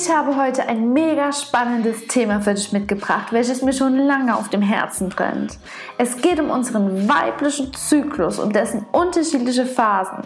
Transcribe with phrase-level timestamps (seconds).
[0.00, 4.48] Ich habe heute ein mega spannendes Thema für dich mitgebracht, welches mir schon lange auf
[4.48, 5.58] dem Herzen brennt.
[5.98, 10.18] Es geht um unseren weiblichen Zyklus und dessen unterschiedliche Phasen.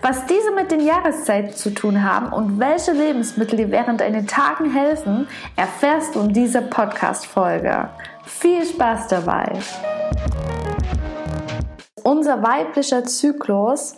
[0.00, 4.72] Was diese mit den Jahreszeiten zu tun haben und welche Lebensmittel dir während deinen Tagen
[4.72, 7.88] helfen, erfährst du in dieser Podcast-Folge.
[8.22, 9.58] Viel Spaß dabei!
[12.04, 13.96] Unser weiblicher Zyklus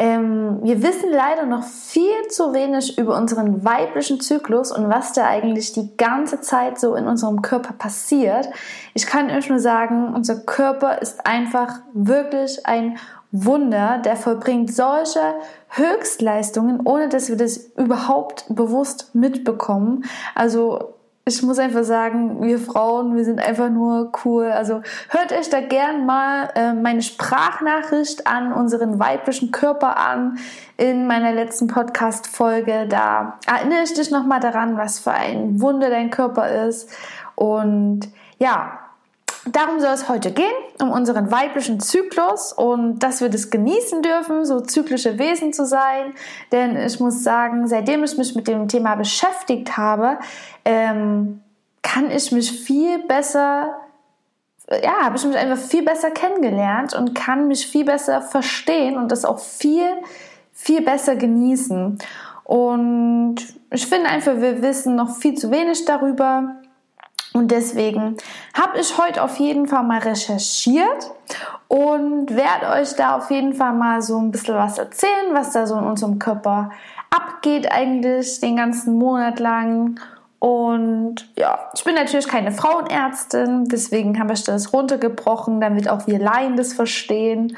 [0.00, 5.26] ähm, wir wissen leider noch viel zu wenig über unseren weiblichen Zyklus und was da
[5.26, 8.48] eigentlich die ganze Zeit so in unserem Körper passiert.
[8.94, 12.96] Ich kann euch nur sagen, unser Körper ist einfach wirklich ein
[13.32, 15.34] Wunder, der vollbringt solche
[15.70, 20.04] Höchstleistungen, ohne dass wir das überhaupt bewusst mitbekommen.
[20.34, 20.94] Also
[21.28, 24.46] ich muss einfach sagen, wir Frauen, wir sind einfach nur cool.
[24.46, 30.38] Also hört euch da gern mal äh, meine Sprachnachricht an unseren weiblichen Körper an
[30.76, 32.86] in meiner letzten Podcast-Folge.
[32.88, 36.90] Da erinnere ich dich nochmal daran, was für ein Wunder dein Körper ist.
[37.34, 38.78] Und ja,
[39.52, 40.46] Darum soll es heute gehen,
[40.80, 46.14] um unseren weiblichen Zyklus und dass wir das genießen dürfen, so zyklische Wesen zu sein.
[46.52, 50.18] Denn ich muss sagen, seitdem ich mich mit dem Thema beschäftigt habe,
[50.64, 51.40] ähm,
[51.82, 53.74] kann ich mich viel besser,
[54.82, 59.12] ja, habe ich mich einfach viel besser kennengelernt und kann mich viel besser verstehen und
[59.12, 59.88] das auch viel,
[60.52, 61.98] viel besser genießen.
[62.44, 63.36] Und
[63.70, 66.56] ich finde einfach, wir wissen noch viel zu wenig darüber.
[67.38, 68.16] Und deswegen
[68.52, 71.12] habe ich heute auf jeden Fall mal recherchiert
[71.68, 75.66] und werde euch da auf jeden Fall mal so ein bisschen was erzählen, was da
[75.66, 76.70] so in unserem Körper
[77.10, 80.00] abgeht eigentlich den ganzen Monat lang.
[80.40, 86.18] Und ja, ich bin natürlich keine Frauenärztin, deswegen habe ich das runtergebrochen, damit auch wir
[86.18, 87.56] Laien das verstehen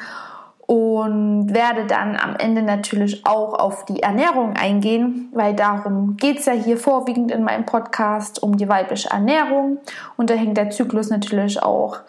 [0.71, 6.47] und werde dann am Ende natürlich auch auf die Ernährung eingehen, weil darum geht es
[6.47, 9.79] ja hier vorwiegend in meinem Podcast um die weibliche Ernährung
[10.17, 12.03] und da hängt der Zyklus natürlich auch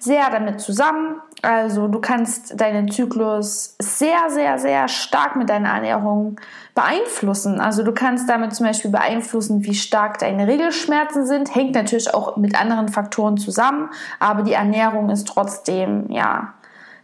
[0.00, 1.20] sehr damit zusammen.
[1.42, 6.40] Also du kannst deinen Zyklus sehr, sehr, sehr stark mit deiner Ernährung
[6.74, 7.60] beeinflussen.
[7.60, 11.54] Also du kannst damit zum Beispiel beeinflussen, wie stark deine Regelschmerzen sind.
[11.54, 13.88] Hängt natürlich auch mit anderen Faktoren zusammen,
[14.18, 16.54] aber die Ernährung ist trotzdem ja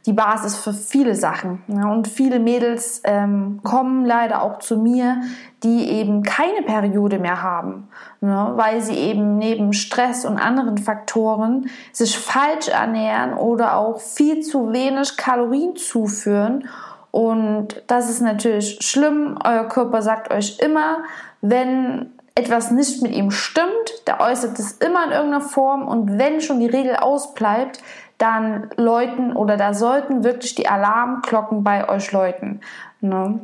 [0.06, 1.62] die Basis für viele Sachen.
[1.68, 5.20] Ja, und viele Mädels ähm, kommen leider auch zu mir,
[5.62, 7.88] die eben keine Periode mehr haben,
[8.20, 14.40] ne, weil sie eben neben Stress und anderen Faktoren sich falsch ernähren oder auch viel
[14.40, 16.68] zu wenig Kalorien zuführen.
[17.10, 19.36] Und das ist natürlich schlimm.
[19.44, 20.98] Euer Körper sagt euch immer,
[21.40, 26.40] wenn etwas nicht mit ihm stimmt, der äußert es immer in irgendeiner Form und wenn
[26.40, 27.82] schon die Regel ausbleibt,
[28.18, 32.60] dann läuten oder da sollten wirklich die Alarmglocken bei euch läuten.
[33.00, 33.40] Ne?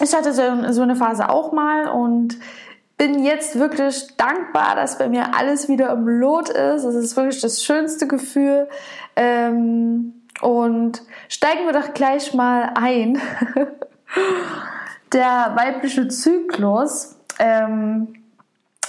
[0.00, 0.42] Ich hatte so,
[0.72, 2.38] so eine Phase auch mal und
[2.96, 6.84] bin jetzt wirklich dankbar, dass bei mir alles wieder im Lot ist.
[6.84, 8.68] Es ist wirklich das schönste Gefühl.
[9.16, 13.18] Ähm, und steigen wir doch gleich mal ein.
[15.12, 18.14] Der weibliche Zyklus, ähm,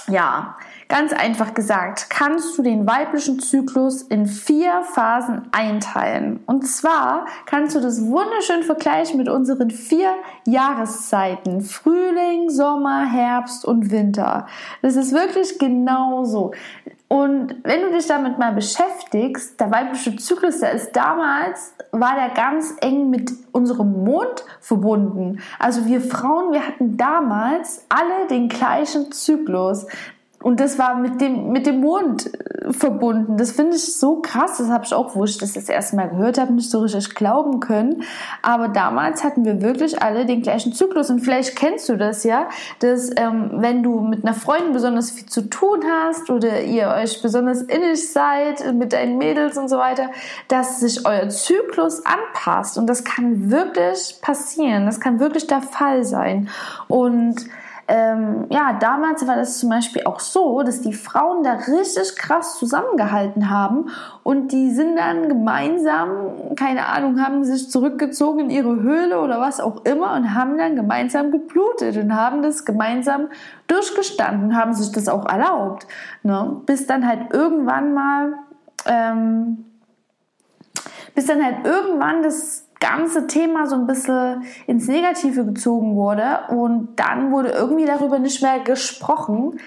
[0.08, 0.56] ja,
[0.92, 6.40] Ganz einfach gesagt, kannst du den weiblichen Zyklus in vier Phasen einteilen.
[6.44, 10.14] Und zwar kannst du das wunderschön vergleichen mit unseren vier
[10.46, 11.62] Jahreszeiten.
[11.62, 14.46] Frühling, Sommer, Herbst und Winter.
[14.82, 16.52] Das ist wirklich genau so.
[17.12, 22.30] Und wenn du dich damit mal beschäftigst, der weibliche Zyklus, der ist damals, war der
[22.30, 25.42] ganz eng mit unserem Mond verbunden.
[25.58, 29.86] Also wir Frauen, wir hatten damals alle den gleichen Zyklus.
[30.42, 33.36] Und das war mit dem, mit dem Mond äh, verbunden.
[33.36, 34.58] Das finde ich so krass.
[34.58, 37.14] Das habe ich auch, wo ich das das erste Mal gehört habe, nicht so richtig
[37.14, 38.02] glauben können.
[38.42, 41.10] Aber damals hatten wir wirklich alle den gleichen Zyklus.
[41.10, 42.48] Und vielleicht kennst du das ja,
[42.80, 47.22] dass ähm, wenn du mit einer Freundin besonders viel zu tun hast oder ihr euch
[47.22, 50.10] besonders innig seid mit deinen Mädels und so weiter,
[50.48, 52.78] dass sich euer Zyklus anpasst.
[52.78, 54.86] Und das kann wirklich passieren.
[54.86, 56.48] Das kann wirklich der Fall sein.
[56.88, 57.46] Und
[57.94, 62.58] ähm, ja, damals war das zum Beispiel auch so, dass die Frauen da richtig krass
[62.58, 63.90] zusammengehalten haben
[64.22, 69.60] und die sind dann gemeinsam, keine Ahnung, haben sich zurückgezogen in ihre Höhle oder was
[69.60, 73.28] auch immer und haben dann gemeinsam geblutet und haben das gemeinsam
[73.66, 75.86] durchgestanden, haben sich das auch erlaubt,
[76.22, 76.62] ne?
[76.64, 78.32] bis dann halt irgendwann mal,
[78.86, 79.66] ähm,
[81.14, 86.96] bis dann halt irgendwann das ganze Thema so ein bisschen ins Negative gezogen wurde und
[86.96, 89.60] dann wurde irgendwie darüber nicht mehr gesprochen.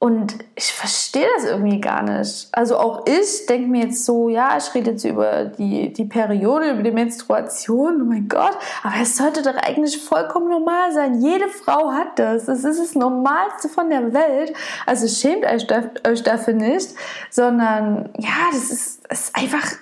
[0.00, 2.48] Und ich verstehe das irgendwie gar nicht.
[2.52, 6.72] Also auch ich denke mir jetzt so, ja, ich rede jetzt über die, die Periode,
[6.72, 11.22] über die Menstruation, oh mein Gott, aber es sollte doch eigentlich vollkommen normal sein.
[11.22, 12.44] Jede Frau hat das.
[12.46, 14.52] Das ist das Normalste von der Welt.
[14.84, 15.66] Also schämt euch,
[16.06, 16.94] euch dafür nicht,
[17.30, 19.72] sondern ja, das ist, das ist einfach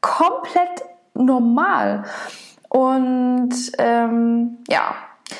[0.00, 2.04] komplett normal.
[2.68, 4.94] Und ähm, ja,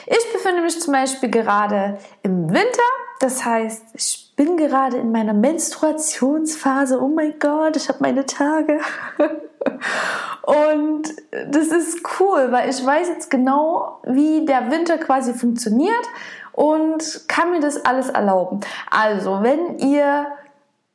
[0.07, 2.83] ich befinde mich zum Beispiel gerade im Winter
[3.23, 7.01] das heißt, ich bin gerade in meiner Menstruationsphase.
[7.01, 8.81] Oh mein Gott, ich habe meine Tage.
[10.43, 16.05] Und das ist cool, weil ich weiß jetzt genau, wie der Winter quasi funktioniert
[16.53, 18.59] und kann mir das alles erlauben.
[18.91, 20.27] Also, wenn ihr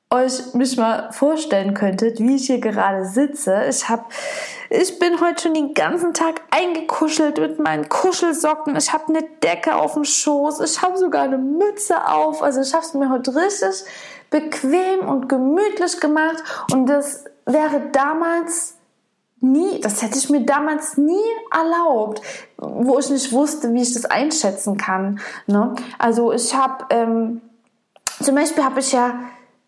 [0.09, 3.63] euch mich mal vorstellen könntet, wie ich hier gerade sitze.
[3.69, 4.03] Ich habe
[4.69, 8.75] ich bin heute schon den ganzen Tag eingekuschelt mit meinen Kuschelsocken.
[8.75, 10.59] Ich habe eine Decke auf dem Schoß.
[10.61, 12.43] Ich habe sogar eine Mütze auf.
[12.43, 13.85] Also ich habe es mir heute richtig
[14.29, 16.43] bequem und gemütlich gemacht.
[16.71, 18.75] Und das wäre damals
[19.39, 21.15] nie, das hätte ich mir damals nie
[21.51, 22.21] erlaubt,
[22.57, 25.19] wo ich nicht wusste, wie ich das einschätzen kann.
[25.45, 25.75] Ne?
[25.99, 27.41] Also ich habe ähm,
[28.21, 29.19] zum Beispiel habe ich ja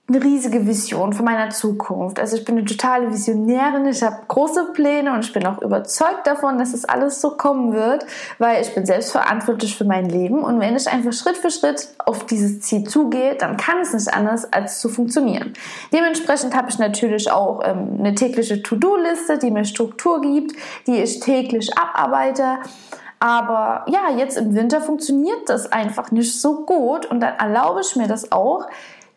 [0.10, 2.20] eine riesige Vision von meiner Zukunft.
[2.20, 6.26] Also ich bin eine totale Visionärin, ich habe große Pläne und ich bin auch überzeugt
[6.26, 8.06] davon, dass es alles so kommen wird,
[8.40, 11.90] weil ich bin selbst verantwortlich für mein Leben und wenn ich einfach Schritt für Schritt
[12.00, 15.54] auf dieses Ziel zugehe, dann kann es nicht anders als zu funktionieren.
[15.94, 20.56] Dementsprechend habe ich natürlich auch ähm, eine tägliche To-Do-Liste, die mir Struktur gibt,
[20.88, 22.58] die ich täglich abarbeite.
[23.20, 27.96] Aber ja, jetzt im Winter funktioniert das einfach nicht so gut und dann erlaube ich
[27.98, 28.68] mir das auch,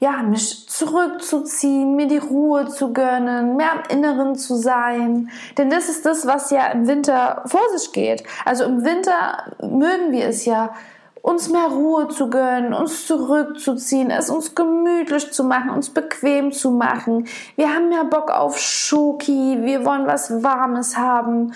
[0.02, 5.31] ja, mich zurückzuziehen, mir die Ruhe zu gönnen, mehr im Inneren zu sein.
[5.56, 8.25] Denn das ist das, was ja im Winter vor sich geht.
[8.44, 10.75] Also im Winter mögen wir es ja,
[11.22, 16.72] uns mehr Ruhe zu gönnen, uns zurückzuziehen, es uns gemütlich zu machen, uns bequem zu
[16.72, 17.28] machen.
[17.54, 21.52] Wir haben ja Bock auf Schoki, wir wollen was Warmes haben.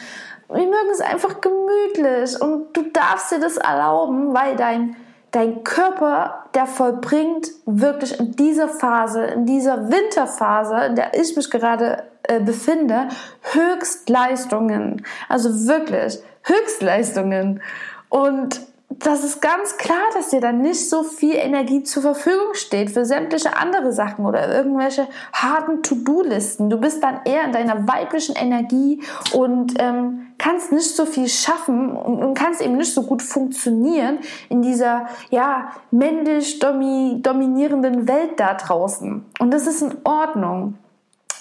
[0.48, 4.94] Wir mögen es einfach gemütlich und du darfst dir das erlauben, weil dein
[5.36, 11.50] dein Körper, der vollbringt wirklich in dieser Phase, in dieser Winterphase, in der ich mich
[11.50, 13.08] gerade äh, befinde,
[13.52, 15.04] Höchstleistungen.
[15.28, 17.60] Also wirklich Höchstleistungen.
[18.08, 22.90] Und das ist ganz klar, dass dir dann nicht so viel Energie zur Verfügung steht
[22.90, 26.70] für sämtliche andere Sachen oder irgendwelche harten To-Do-Listen.
[26.70, 29.02] Du bist dann eher in deiner weiblichen Energie
[29.32, 34.18] und ähm, kannst nicht so viel schaffen und, kannst eben nicht so gut funktionieren
[34.48, 39.24] in dieser ja männlich dominierenden Welt da draußen.
[39.40, 40.78] Und das ist in Ordnung.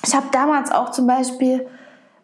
[0.05, 1.67] Ich habe damals auch zum Beispiel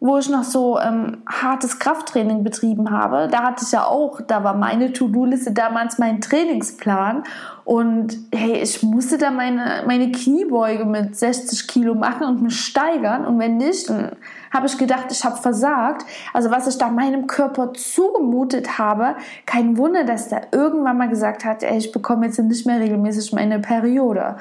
[0.04, 4.44] wo ich noch so ähm, hartes Krafttraining betrieben habe, da hatte ich ja auch, da
[4.44, 7.24] war meine To-Do-Liste damals mein Trainingsplan
[7.66, 13.26] und hey, ich musste da meine, meine Kniebeuge mit 60 Kilo machen und mich steigern
[13.28, 14.14] und wenn nicht, dann
[14.52, 16.06] habe ich gedacht, ich habe versagt.
[16.34, 19.16] Also was ich da meinem Körper zugemutet habe,
[19.46, 23.34] kein Wunder, dass der irgendwann mal gesagt hat, ey, ich bekomme jetzt nicht mehr regelmäßig
[23.34, 24.38] meine Periode.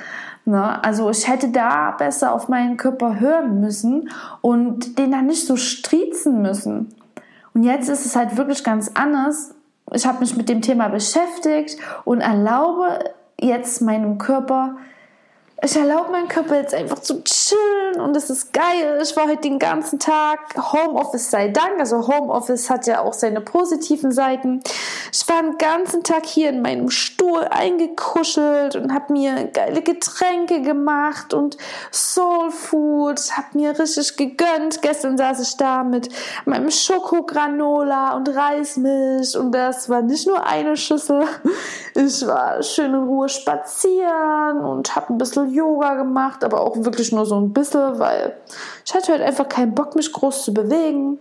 [0.51, 0.83] Ne?
[0.83, 4.11] Also ich hätte da besser auf meinen Körper hören müssen
[4.41, 6.93] und den dann nicht so striezen müssen.
[7.55, 9.55] Und jetzt ist es halt wirklich ganz anders.
[9.93, 12.99] Ich habe mich mit dem Thema beschäftigt und erlaube
[13.41, 14.77] jetzt meinem Körper
[15.63, 18.99] ich erlaube meinem Körper jetzt einfach zu chillen und es ist geil.
[19.03, 21.79] Ich war heute den ganzen Tag Homeoffice sei Dank.
[21.79, 24.63] Also Homeoffice hat ja auch seine positiven Seiten.
[25.13, 30.63] Ich war den ganzen Tag hier in meinem Stuhl eingekuschelt und habe mir geile Getränke
[30.63, 31.59] gemacht und
[31.93, 34.81] Soul Food, habe mir richtig gegönnt.
[34.81, 36.09] Gestern saß ich da mit
[36.47, 41.25] meinem Schokogranola und Reismilch und das war nicht nur eine Schüssel.
[41.95, 47.13] Ich war schön in Ruhe spazieren und habe ein bisschen Yoga gemacht, aber auch wirklich
[47.13, 48.37] nur so ein bisschen, weil
[48.85, 51.19] ich hatte halt einfach keinen Bock, mich groß zu bewegen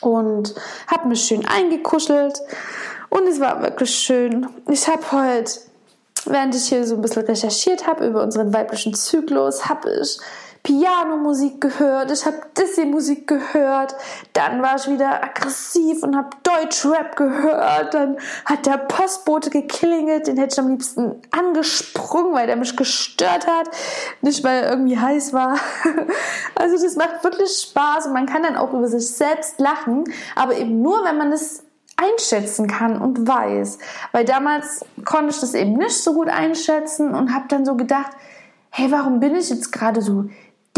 [0.00, 0.54] und
[0.86, 2.40] habe mich schön eingekuschelt
[3.10, 4.48] und es war wirklich schön.
[4.68, 5.52] Ich habe heute,
[6.26, 10.18] während ich hier so ein bisschen recherchiert habe über unseren weiblichen Zyklus, habe ich
[10.68, 13.96] Pianomusik gehört, ich habe Disney-Musik gehört,
[14.34, 20.36] dann war ich wieder aggressiv und habe Deutschrap gehört, dann hat der Postbote geklingelt, den
[20.36, 23.70] hätte ich am liebsten angesprungen, weil der mich gestört hat,
[24.20, 25.56] nicht weil er irgendwie heiß war.
[26.54, 30.56] Also das macht wirklich Spaß und man kann dann auch über sich selbst lachen, aber
[30.56, 31.62] eben nur, wenn man es
[31.96, 33.78] einschätzen kann und weiß.
[34.12, 38.10] Weil damals konnte ich das eben nicht so gut einschätzen und habe dann so gedacht,
[38.70, 40.24] hey, warum bin ich jetzt gerade so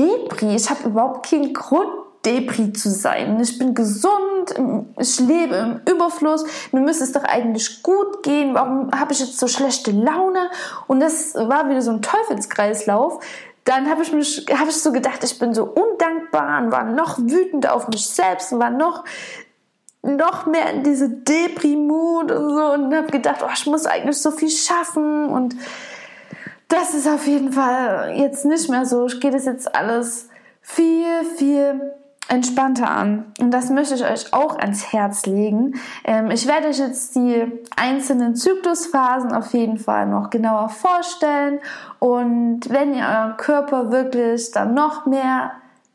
[0.00, 0.54] Depri.
[0.54, 1.90] Ich habe überhaupt keinen Grund,
[2.25, 3.40] Depri zu sein.
[3.40, 4.54] Ich bin gesund,
[4.99, 8.54] ich lebe im Überfluss, mir müsste es doch eigentlich gut gehen.
[8.54, 10.50] Warum habe ich jetzt so schlechte Laune?
[10.87, 13.25] Und das war wieder so ein Teufelskreislauf.
[13.64, 17.69] Dann habe ich mich, ich so gedacht, ich bin so undankbar und war noch wütend
[17.69, 19.04] auf mich selbst und war noch
[20.02, 24.30] noch mehr in diese Deprimut und so und habe gedacht, oh, ich muss eigentlich so
[24.30, 25.54] viel schaffen und
[26.71, 29.07] das ist auf jeden Fall jetzt nicht mehr so.
[29.07, 30.29] Ich gehe das jetzt alles
[30.62, 31.93] viel, viel
[32.29, 33.33] entspannter an.
[33.41, 35.75] Und das möchte ich euch auch ans Herz legen.
[36.05, 37.45] Ähm, ich werde euch jetzt die
[37.77, 41.59] einzelnen Zyklusphasen auf jeden Fall noch genauer vorstellen.
[41.99, 45.53] Und wenn ihr euren Körper wirklich dann noch mehr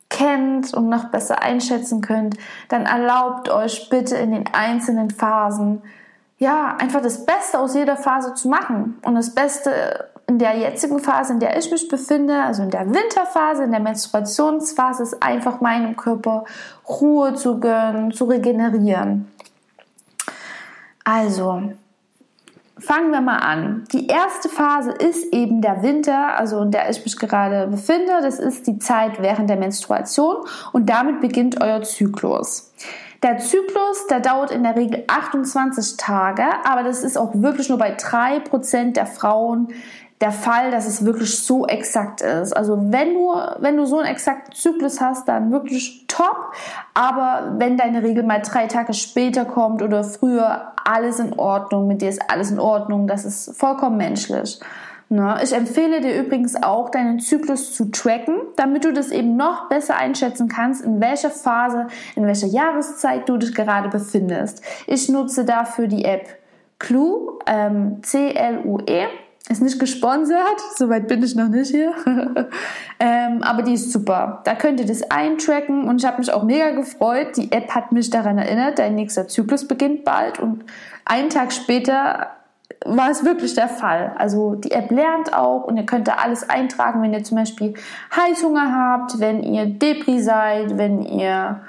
[0.10, 2.36] kennt und noch besser einschätzen könnt,
[2.68, 5.82] dann erlaubt euch bitte in den einzelnen Phasen
[6.38, 9.00] ja, einfach das Beste aus jeder Phase zu machen.
[9.04, 12.86] Und das Beste in der jetzigen Phase, in der ich mich befinde, also in der
[12.88, 16.46] Winterphase, in der Menstruationsphase, ist einfach meinem Körper
[16.88, 19.32] Ruhe zu gönnen, zu regenerieren.
[21.04, 21.74] Also,
[22.80, 23.86] fangen wir mal an.
[23.92, 28.14] Die erste Phase ist eben der Winter, also in der ich mich gerade befinde.
[28.22, 30.38] Das ist die Zeit während der Menstruation
[30.74, 32.72] und damit beginnt euer Zyklus.
[33.24, 37.78] Der Zyklus, der dauert in der Regel 28 Tage, aber das ist auch wirklich nur
[37.78, 39.70] bei 3% der Frauen
[40.22, 42.56] der Fall, dass es wirklich so exakt ist.
[42.56, 46.54] Also wenn du, wenn du so einen exakten Zyklus hast, dann wirklich top.
[46.94, 51.88] Aber wenn deine Regel mal drei Tage später kommt oder früher, alles in Ordnung.
[51.88, 53.08] Mit dir ist alles in Ordnung.
[53.08, 54.60] Das ist vollkommen menschlich.
[55.10, 55.38] Ne?
[55.44, 59.98] Ich empfehle dir übrigens auch, deinen Zyklus zu tracken, damit du das eben noch besser
[59.98, 64.64] einschätzen kannst, in welcher Phase, in welcher Jahreszeit du dich gerade befindest.
[64.88, 66.28] Ich nutze dafür die App
[66.80, 69.08] Clue, ähm, C-L-U-E
[69.48, 71.94] ist nicht gesponsert, soweit bin ich noch nicht hier.
[73.00, 74.42] ähm, aber die ist super.
[74.44, 77.38] Da könnt ihr das eintracken und ich habe mich auch mega gefreut.
[77.38, 80.66] Die App hat mich daran erinnert, dein nächster Zyklus beginnt bald und
[81.06, 82.32] einen Tag später
[82.84, 84.16] war es wirklich der Fall.
[84.18, 87.76] Also die App lernt auch und ihr könnt da alles eintragen, wenn ihr zum Beispiel
[88.16, 91.62] Heißhunger habt, wenn ihr Depri seid, wenn ihr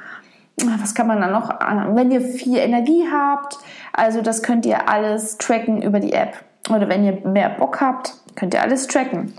[0.80, 1.50] was kann man da noch,
[1.94, 3.58] wenn ihr viel Energie habt.
[3.92, 8.14] Also das könnt ihr alles tracken über die App oder wenn ihr mehr Bock habt,
[8.34, 9.34] könnt ihr alles tracken.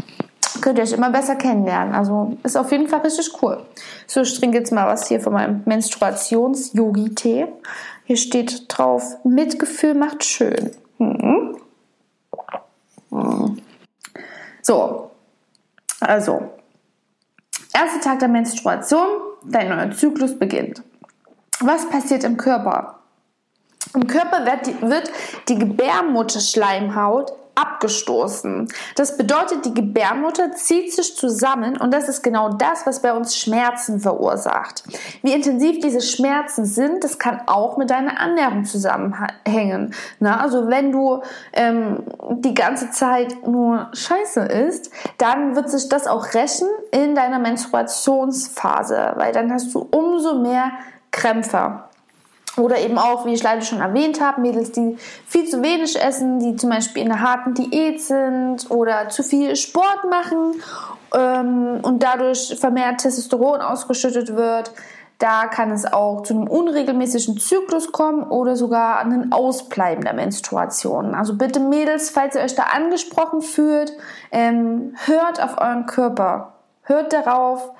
[0.61, 1.93] Könnt ihr euch immer besser kennenlernen.
[1.93, 3.63] Also ist auf jeden Fall richtig cool.
[4.07, 7.47] So, ich trinke jetzt mal was hier von meinem Menstruations-Yogi-Tee.
[8.05, 10.71] Hier steht drauf, Mitgefühl macht schön.
[10.97, 11.57] Mhm.
[14.61, 15.11] So,
[15.99, 16.51] also,
[17.73, 19.07] erster Tag der Menstruation,
[19.45, 20.81] dein neuer Zyklus beginnt.
[21.59, 22.96] Was passiert im Körper?
[23.93, 25.11] Im Körper wird die, wird
[25.47, 28.67] die Gebärmutterschleimhaut abgestoßen.
[28.95, 33.35] Das bedeutet, die Gebärmutter zieht sich zusammen und das ist genau das, was bei uns
[33.35, 34.83] Schmerzen verursacht.
[35.23, 39.93] Wie intensiv diese Schmerzen sind, das kann auch mit deiner Ernährung zusammenhängen.
[40.19, 46.05] Na, also wenn du ähm, die ganze Zeit nur Scheiße isst, dann wird sich das
[46.05, 50.71] auch rächen in deiner Menstruationsphase, weil dann hast du umso mehr
[51.11, 51.86] Krämpfe.
[52.57, 54.97] Oder eben auch, wie ich leider schon erwähnt habe, Mädels, die
[55.27, 59.55] viel zu wenig essen, die zum Beispiel in einer harten Diät sind oder zu viel
[59.55, 60.61] Sport machen
[61.15, 64.71] ähm, und dadurch vermehrt Testosteron ausgeschüttet wird.
[65.19, 70.13] Da kann es auch zu einem unregelmäßigen Zyklus kommen oder sogar an ein Ausbleiben der
[70.13, 71.15] Menstruation.
[71.15, 73.93] Also bitte Mädels, falls ihr euch da angesprochen fühlt,
[74.31, 76.53] ähm, hört auf euren Körper.
[76.83, 77.71] Hört darauf,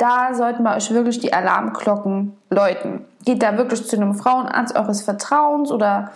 [0.00, 3.04] da sollten bei euch wirklich die Alarmglocken läuten.
[3.24, 6.12] Geht da wirklich zu einem Frauenarzt eures Vertrauens oder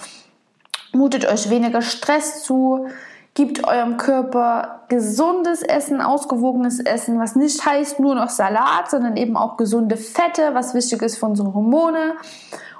[0.92, 2.86] mutet euch weniger Stress zu.
[3.34, 9.36] Gibt eurem Körper gesundes Essen, ausgewogenes Essen, was nicht heißt nur noch Salat, sondern eben
[9.36, 12.14] auch gesunde Fette, was wichtig ist für unsere Hormone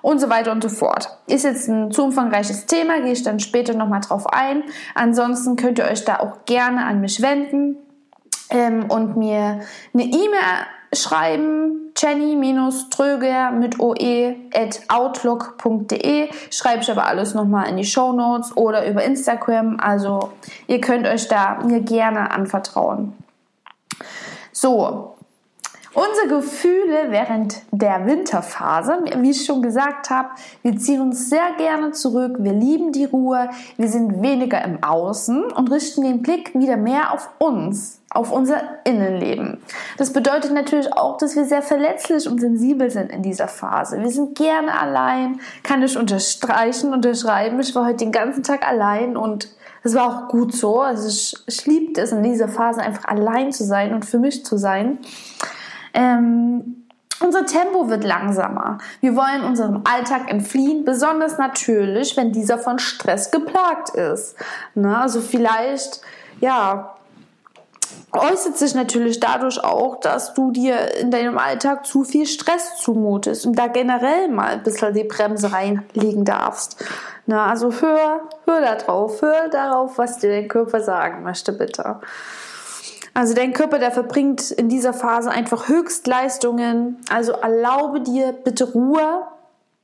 [0.01, 1.19] und so weiter und so fort.
[1.27, 4.63] Ist jetzt ein zu umfangreiches Thema, gehe ich dann später nochmal drauf ein.
[4.95, 7.77] Ansonsten könnt ihr euch da auch gerne an mich wenden
[8.51, 9.61] ähm, und mir
[9.93, 17.85] eine E-Mail schreiben jenny-tröger mit oe at outlook.de schreibe ich aber alles nochmal in die
[17.85, 19.79] Show Notes oder über Instagram.
[19.81, 20.33] Also
[20.67, 23.13] ihr könnt euch da mir gerne anvertrauen.
[24.53, 25.14] So,
[25.95, 30.31] Unsere Gefühle während der Winterphase, wie ich schon gesagt habe,
[30.63, 35.53] wir ziehen uns sehr gerne zurück, wir lieben die Ruhe, wir sind weniger im Außen
[35.53, 39.59] und richten den Blick wieder mehr auf uns, auf unser Innenleben.
[39.97, 44.01] Das bedeutet natürlich auch, dass wir sehr verletzlich und sensibel sind in dieser Phase.
[44.01, 47.61] Wir sind gerne allein, kann ich unterstreichen, unterschreiben.
[47.61, 49.49] Ich war heute den ganzen Tag allein und
[49.85, 50.81] es war auch gut so.
[50.81, 54.45] Also ich, ich liebte es in dieser Phase einfach allein zu sein und für mich
[54.45, 54.99] zu sein.
[55.95, 56.85] Ähm,
[57.21, 58.79] Unser Tempo wird langsamer.
[59.01, 64.35] Wir wollen unserem Alltag entfliehen, besonders natürlich, wenn dieser von Stress geplagt ist.
[64.75, 66.01] Na, also vielleicht,
[66.41, 66.97] ja,
[68.13, 73.47] äußert sich natürlich dadurch auch, dass du dir in deinem Alltag zu viel Stress zumutest
[73.47, 76.85] und da generell mal ein bisschen die Bremse reinlegen darfst.
[77.27, 82.01] Na, also hör, hör da drauf, hör darauf, was dir dein Körper sagen möchte, bitte.
[83.15, 87.01] Also dein Körper, der verbringt in dieser Phase einfach Höchstleistungen.
[87.09, 89.23] Also erlaube dir bitte Ruhe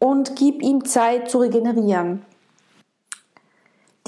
[0.00, 2.25] und gib ihm Zeit zu regenerieren.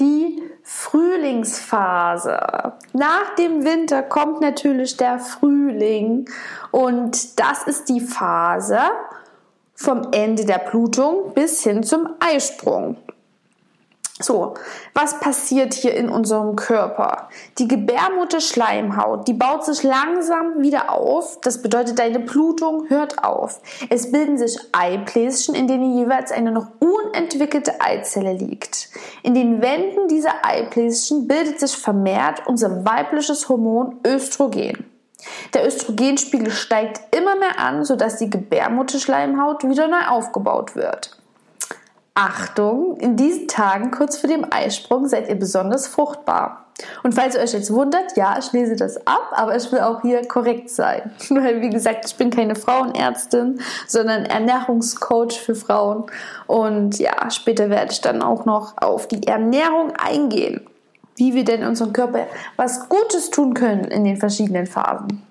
[0.01, 2.37] Die Frühlingsphase.
[2.91, 6.29] Nach dem Winter kommt natürlich der Frühling
[6.71, 8.79] und das ist die Phase
[9.75, 12.97] vom Ende der Blutung bis hin zum Eisprung.
[14.19, 14.53] So,
[14.93, 17.29] was passiert hier in unserem Körper?
[17.57, 21.41] Die Gebärmutterschleimhaut, die baut sich langsam wieder auf.
[21.41, 23.59] Das bedeutet, deine Blutung hört auf.
[23.89, 28.89] Es bilden sich Eibläschen, in denen jeweils eine noch unentwickelte Eizelle liegt.
[29.23, 34.85] In den Wänden dieser Eibläschen bildet sich vermehrt unser weibliches Hormon Östrogen.
[35.55, 41.17] Der Östrogenspiegel steigt immer mehr an, sodass die Gebärmutterschleimhaut wieder neu aufgebaut wird.
[42.15, 46.65] Achtung, in diesen Tagen kurz vor dem Eisprung seid ihr besonders fruchtbar.
[47.01, 50.01] Und falls ihr euch jetzt wundert, ja, ich lese das ab, aber ich will auch
[50.01, 51.11] hier korrekt sein.
[51.29, 56.05] Weil, wie gesagt, ich bin keine Frauenärztin, sondern Ernährungscoach für Frauen.
[56.45, 60.61] Und ja, später werde ich dann auch noch auf die Ernährung eingehen.
[61.15, 62.27] Wie wir denn unserem Körper
[62.57, 65.21] was Gutes tun können in den verschiedenen Phasen.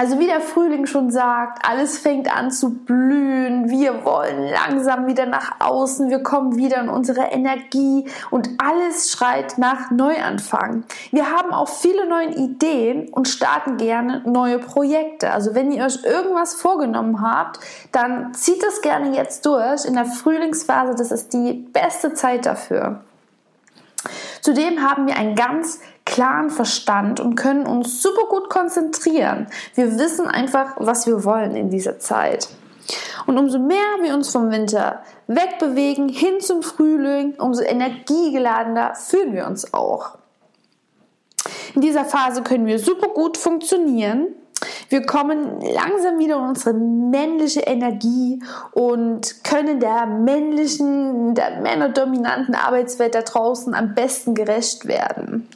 [0.00, 3.68] Also wie der Frühling schon sagt, alles fängt an zu blühen.
[3.68, 6.08] Wir wollen langsam wieder nach außen.
[6.08, 10.84] Wir kommen wieder in unsere Energie und alles schreit nach Neuanfang.
[11.10, 15.32] Wir haben auch viele neue Ideen und starten gerne neue Projekte.
[15.32, 17.60] Also wenn ihr euch irgendwas vorgenommen habt,
[17.92, 19.84] dann zieht das gerne jetzt durch.
[19.84, 23.02] In der Frühlingsphase, das ist die beste Zeit dafür.
[24.40, 25.80] Zudem haben wir einen ganz
[26.10, 29.46] klaren Verstand und können uns super gut konzentrieren.
[29.74, 32.48] Wir wissen einfach, was wir wollen in dieser Zeit.
[33.26, 39.46] Und umso mehr wir uns vom Winter wegbewegen hin zum Frühling, umso energiegeladener fühlen wir
[39.46, 40.18] uns auch.
[41.74, 44.34] In dieser Phase können wir super gut funktionieren
[44.88, 48.42] wir kommen langsam wieder in unsere männliche Energie
[48.72, 55.48] und können der männlichen, der männerdominanten Arbeitswelt da draußen am besten gerecht werden.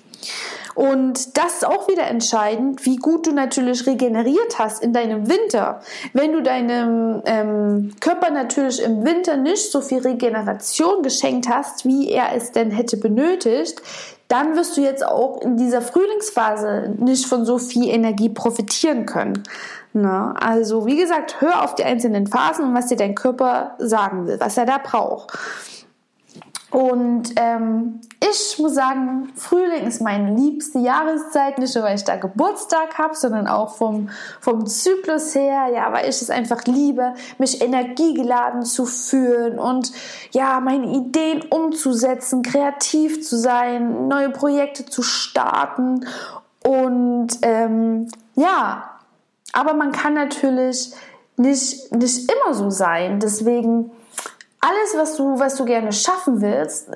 [0.74, 5.80] Und das ist auch wieder entscheidend, wie gut du natürlich regeneriert hast in deinem Winter.
[6.12, 12.10] Wenn du deinem ähm, Körper natürlich im Winter nicht so viel Regeneration geschenkt hast, wie
[12.10, 13.80] er es denn hätte benötigt,
[14.28, 19.42] dann wirst du jetzt auch in dieser Frühlingsphase nicht von so viel Energie profitieren können.
[19.92, 24.26] Na, also wie gesagt, hör auf die einzelnen Phasen und was dir dein Körper sagen
[24.26, 25.38] will, was er da braucht.
[26.74, 32.16] Und ähm, ich muss sagen, Frühling ist meine liebste Jahreszeit, nicht nur weil ich da
[32.16, 34.08] Geburtstag habe, sondern auch vom,
[34.40, 39.92] vom Zyklus her, ja, weil ich es einfach liebe, mich energiegeladen zu fühlen und
[40.32, 46.04] ja, meine Ideen umzusetzen, kreativ zu sein, neue Projekte zu starten
[46.66, 48.98] und ähm, ja,
[49.52, 50.92] aber man kann natürlich
[51.36, 53.20] nicht, nicht immer so sein.
[53.20, 53.92] Deswegen
[54.64, 56.90] alles, was du, was du gerne schaffen willst,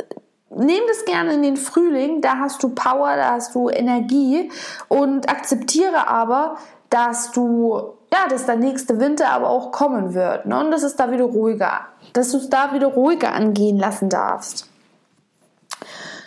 [0.51, 4.51] nimm das gerne in den Frühling, da hast du Power, da hast du Energie
[4.89, 6.57] und akzeptiere aber,
[6.89, 10.59] dass du, ja, dass der nächste Winter aber auch kommen wird ne?
[10.59, 11.81] und dass es da wieder ruhiger,
[12.15, 14.67] dass du es da wieder ruhiger angehen lassen darfst.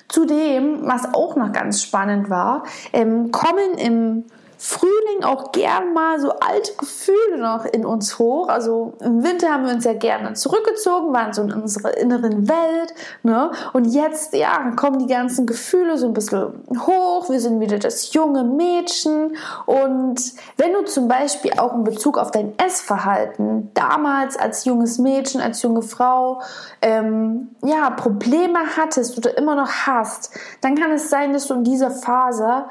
[0.08, 4.26] Zudem, was auch noch ganz spannend war, ähm, kommen im
[4.64, 8.48] Frühling auch gern mal so alte Gefühle noch in uns hoch.
[8.48, 12.94] Also im Winter haben wir uns ja gerne zurückgezogen, waren so in unserer inneren Welt.
[13.24, 13.50] Ne?
[13.74, 17.28] Und jetzt, ja, kommen die ganzen Gefühle so ein bisschen hoch.
[17.32, 19.36] Wir sind wieder das junge Mädchen.
[19.66, 20.22] Und
[20.58, 25.64] wenn du zum Beispiel auch in Bezug auf dein Essverhalten damals als junges Mädchen, als
[25.64, 26.40] junge Frau,
[26.84, 30.30] ähm, ja, Probleme hattest oder immer noch hast,
[30.62, 32.66] dann kann es sein, dass du in dieser Phase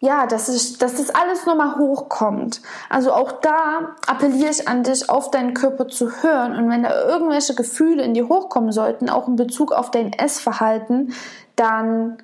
[0.00, 2.62] ja, dass, ich, dass das alles nochmal hochkommt.
[2.88, 6.54] Also auch da appelliere ich an dich, auf deinen Körper zu hören.
[6.54, 11.12] Und wenn da irgendwelche Gefühle in dir hochkommen sollten, auch in Bezug auf dein Essverhalten,
[11.56, 12.18] dann,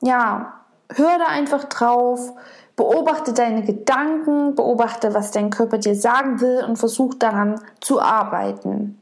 [0.00, 0.54] ja,
[0.94, 2.32] hör da einfach drauf,
[2.74, 8.98] beobachte deine Gedanken, beobachte, was dein Körper dir sagen will und versuch daran zu arbeiten.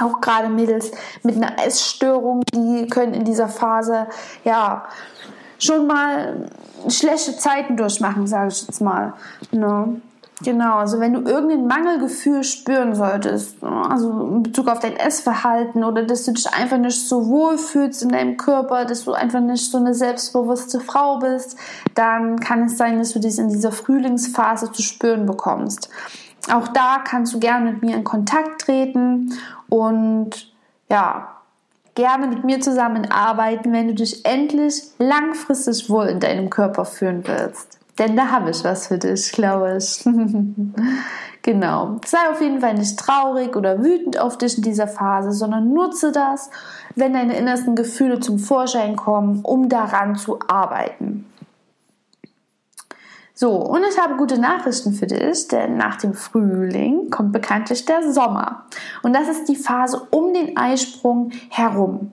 [0.00, 0.90] Auch gerade Mädels
[1.22, 4.06] mit einer Essstörung, die können in dieser Phase,
[4.44, 4.86] ja,
[5.60, 6.50] schon mal
[6.88, 9.12] schlechte Zeiten durchmachen, sage ich jetzt mal.
[9.52, 10.00] Ne?
[10.42, 16.02] Genau, also wenn du irgendein Mangelgefühl spüren solltest, also in Bezug auf dein Essverhalten oder
[16.02, 19.70] dass du dich einfach nicht so wohl fühlst in deinem Körper, dass du einfach nicht
[19.70, 21.58] so eine selbstbewusste Frau bist,
[21.94, 25.90] dann kann es sein, dass du dies in dieser Frühlingsphase zu spüren bekommst.
[26.50, 29.34] Auch da kannst du gerne mit mir in Kontakt treten
[29.68, 30.54] und
[30.88, 31.39] ja,
[31.94, 37.78] gerne mit mir zusammenarbeiten, wenn du dich endlich langfristig wohl in deinem Körper fühlen willst.
[37.98, 40.02] Denn da habe ich was für dich, glaube ich.
[41.42, 41.96] genau.
[42.06, 46.10] Sei auf jeden Fall nicht traurig oder wütend auf dich in dieser Phase, sondern nutze
[46.10, 46.50] das,
[46.94, 51.29] wenn deine innersten Gefühle zum Vorschein kommen, um daran zu arbeiten.
[53.40, 58.12] So, und ich habe gute Nachrichten für dich, denn nach dem Frühling kommt bekanntlich der
[58.12, 58.66] Sommer.
[59.02, 62.12] Und das ist die Phase um den Eisprung herum.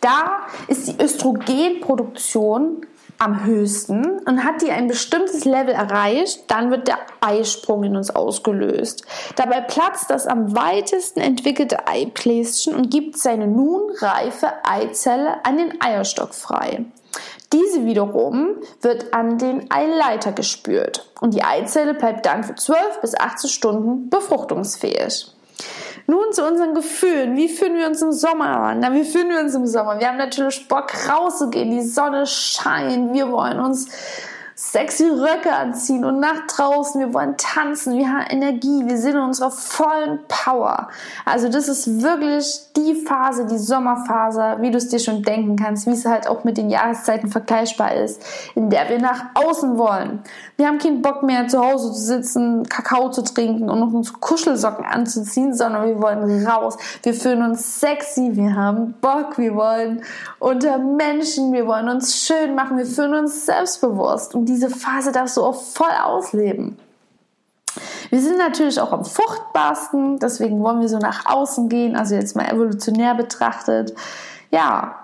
[0.00, 2.86] Da ist die Östrogenproduktion
[3.18, 8.08] am höchsten und hat die ein bestimmtes Level erreicht, dann wird der Eisprung in uns
[8.08, 9.04] ausgelöst.
[9.36, 15.78] Dabei platzt das am weitesten entwickelte Eibläschen und gibt seine nun reife Eizelle an den
[15.82, 16.86] Eierstock frei.
[17.54, 23.14] Diese wiederum wird an den Eileiter gespürt und die Eizelle bleibt dann für 12 bis
[23.16, 25.30] 18 Stunden befruchtungsfähig.
[26.08, 27.36] Nun zu unseren Gefühlen.
[27.36, 28.80] Wie fühlen wir uns im Sommer an?
[28.80, 30.00] Na, wie fühlen wir uns im Sommer?
[30.00, 31.70] Wir haben natürlich Bock rauszugehen.
[31.70, 33.14] Die Sonne scheint.
[33.14, 33.88] Wir wollen uns
[34.72, 37.00] sexy Röcke anziehen und nach draußen.
[37.00, 40.88] Wir wollen tanzen, wir haben Energie, wir sind in unserer vollen Power.
[41.24, 45.86] Also das ist wirklich die Phase, die Sommerphase, wie du es dir schon denken kannst,
[45.86, 48.22] wie es halt auch mit den Jahreszeiten vergleichbar ist,
[48.54, 50.22] in der wir nach außen wollen.
[50.56, 54.84] Wir haben keinen Bock mehr zu Hause zu sitzen, Kakao zu trinken und uns Kuschelsocken
[54.84, 56.76] anzuziehen, sondern wir wollen raus.
[57.02, 60.02] Wir fühlen uns sexy, wir haben Bock, wir wollen
[60.38, 64.34] unter Menschen, wir wollen uns schön machen, wir fühlen uns selbstbewusst.
[64.34, 66.78] Und diese Phase darfst du auch voll ausleben.
[68.10, 72.36] Wir sind natürlich auch am fruchtbarsten, deswegen wollen wir so nach außen gehen, also jetzt
[72.36, 73.92] mal evolutionär betrachtet.
[74.52, 74.94] Ja,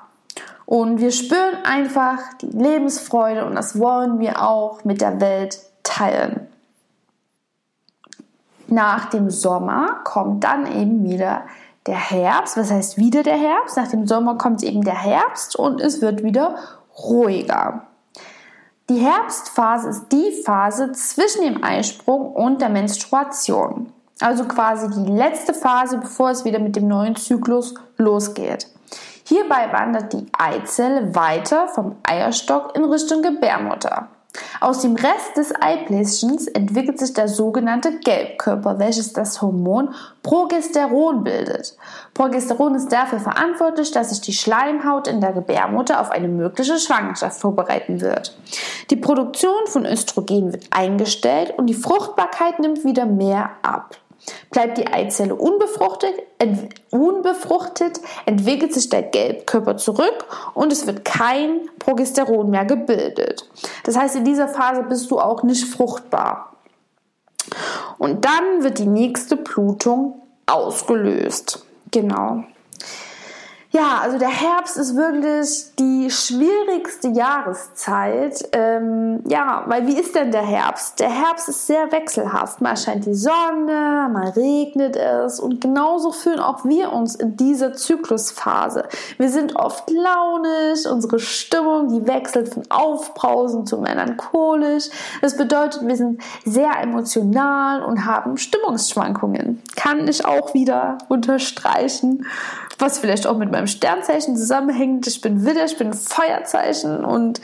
[0.66, 6.46] und wir spüren einfach die Lebensfreude und das wollen wir auch mit der Welt teilen.
[8.68, 11.42] Nach dem Sommer kommt dann eben wieder
[11.86, 12.56] der Herbst.
[12.56, 13.76] Was heißt wieder der Herbst?
[13.76, 16.54] Nach dem Sommer kommt eben der Herbst und es wird wieder
[16.96, 17.89] ruhiger.
[18.90, 23.92] Die Herbstphase ist die Phase zwischen dem Eisprung und der Menstruation.
[24.18, 28.66] Also quasi die letzte Phase, bevor es wieder mit dem neuen Zyklus losgeht.
[29.22, 34.08] Hierbei wandert die Eizelle weiter vom Eierstock in Richtung Gebärmutter.
[34.60, 41.76] Aus dem Rest des Eibläschens entwickelt sich der sogenannte Gelbkörper, welches das Hormon Progesteron bildet.
[42.14, 47.40] Progesteron ist dafür verantwortlich, dass sich die Schleimhaut in der Gebärmutter auf eine mögliche Schwangerschaft
[47.40, 48.36] vorbereiten wird.
[48.90, 53.96] Die Produktion von Östrogen wird eingestellt und die Fruchtbarkeit nimmt wieder mehr ab.
[54.50, 61.68] Bleibt die Eizelle unbefruchtet, ent unbefruchtet, entwickelt sich der Gelbkörper zurück und es wird kein
[61.78, 63.48] Progesteron mehr gebildet.
[63.84, 66.52] Das heißt, in dieser Phase bist du auch nicht fruchtbar.
[67.98, 71.64] Und dann wird die nächste Blutung ausgelöst.
[71.90, 72.44] Genau.
[73.72, 78.48] Ja, also der Herbst ist wirklich die schwierigste Jahreszeit.
[78.50, 80.98] Ähm, ja, weil wie ist denn der Herbst?
[80.98, 82.60] Der Herbst ist sehr wechselhaft.
[82.60, 87.72] Mal scheint die Sonne, mal regnet es und genauso fühlen auch wir uns in dieser
[87.72, 88.88] Zyklusphase.
[89.18, 94.88] Wir sind oft launisch, unsere Stimmung, die wechselt von aufbrausend zu melancholisch.
[95.22, 99.62] Das bedeutet, wir sind sehr emotional und haben Stimmungsschwankungen.
[99.76, 102.26] Kann ich auch wieder unterstreichen
[102.80, 105.06] was vielleicht auch mit meinem Sternzeichen zusammenhängt.
[105.06, 107.40] Ich bin Widder, ich bin Feuerzeichen und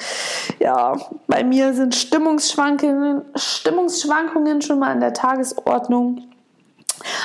[0.59, 6.23] ja, bei mir sind Stimmungsschwankungen, Stimmungsschwankungen schon mal an der Tagesordnung.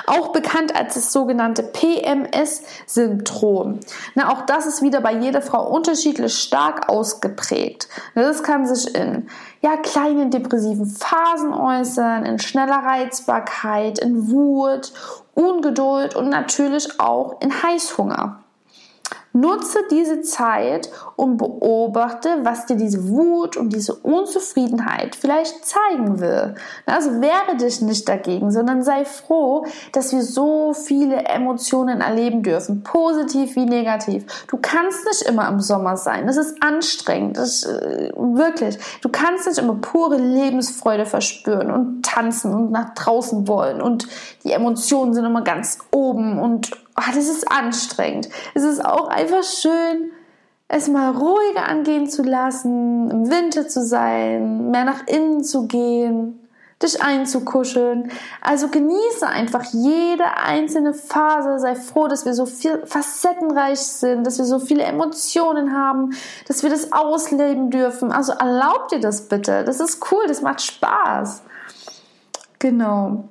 [0.05, 3.79] Auch bekannt als das sogenannte PMS-Syndrom.
[4.27, 7.87] auch das ist wieder bei jeder Frau unterschiedlich stark ausgeprägt.
[8.13, 9.29] Das kann sich in
[9.61, 14.91] ja, kleinen depressiven Phasen äußern, in schneller Reizbarkeit, in Wut,
[15.33, 18.40] Ungeduld und natürlich auch in Heißhunger.
[19.33, 26.55] Nutze diese Zeit und beobachte, was dir diese Wut und diese Unzufriedenheit vielleicht zeigen will.
[26.85, 32.83] Also wehre dich nicht dagegen, sondern sei froh, dass wir so viele Emotionen erleben dürfen,
[32.83, 34.25] positiv wie negativ.
[34.47, 38.77] Du kannst nicht immer im Sommer sein, das ist anstrengend, das ist, äh, wirklich.
[39.01, 44.07] Du kannst nicht immer pure Lebensfreude verspüren und tanzen und nach draußen wollen und
[44.43, 48.29] die Emotionen sind immer ganz oben und oh, das ist anstrengend.
[48.53, 50.11] Es ist auch einfach schön,
[50.67, 56.47] es mal ruhiger angehen zu lassen, im Winter zu sein, mehr nach innen zu gehen,
[56.81, 58.09] dich einzukuscheln.
[58.41, 61.59] Also genieße einfach jede einzelne Phase.
[61.59, 66.11] Sei froh, dass wir so viel facettenreich sind, dass wir so viele Emotionen haben,
[66.47, 68.11] dass wir das ausleben dürfen.
[68.11, 69.63] Also erlaub dir das bitte.
[69.65, 71.43] Das ist cool, das macht Spaß.
[72.59, 73.25] Genau.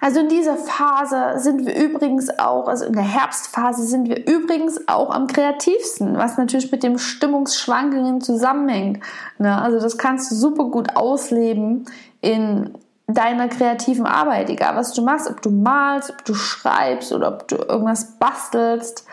[0.00, 4.88] Also in dieser Phase sind wir übrigens auch, also in der Herbstphase sind wir übrigens
[4.88, 9.02] auch am kreativsten, was natürlich mit dem Stimmungsschwankungen zusammenhängt.
[9.38, 9.60] Ne?
[9.60, 11.86] Also das kannst du super gut ausleben
[12.20, 12.74] in
[13.06, 17.48] deiner kreativen Arbeit, egal was du machst, ob du malst, ob du schreibst oder ob
[17.48, 19.06] du irgendwas bastelst.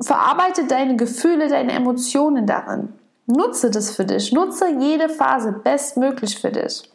[0.00, 2.92] Verarbeite deine Gefühle, deine Emotionen darin.
[3.26, 4.32] Nutze das für dich.
[4.32, 6.90] Nutze jede Phase bestmöglich für dich.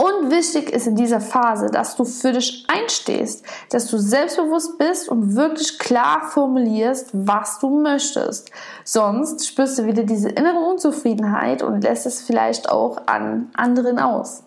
[0.00, 5.08] Und wichtig ist in dieser Phase, dass du für dich einstehst, dass du selbstbewusst bist
[5.08, 8.48] und wirklich klar formulierst, was du möchtest.
[8.84, 14.44] Sonst spürst du wieder diese innere Unzufriedenheit und lässt es vielleicht auch an anderen aus.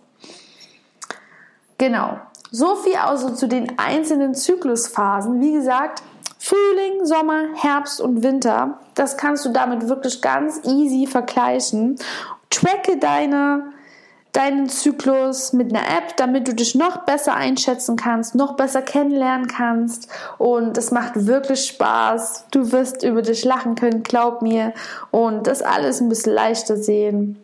[1.78, 2.18] Genau.
[2.50, 5.42] So viel also zu den einzelnen Zyklusphasen.
[5.42, 6.02] Wie gesagt,
[6.40, 8.80] Frühling, Sommer, Herbst und Winter.
[8.96, 11.98] Das kannst du damit wirklich ganz easy vergleichen.
[12.50, 13.74] Tracke deine
[14.32, 19.48] deinen Zyklus mit einer App, damit du dich noch besser einschätzen kannst, noch besser kennenlernen
[19.48, 20.10] kannst.
[20.38, 22.46] Und es macht wirklich Spaß.
[22.52, 24.74] Du wirst über dich lachen können, glaub mir.
[25.12, 27.42] Und das alles ein bisschen leichter sehen.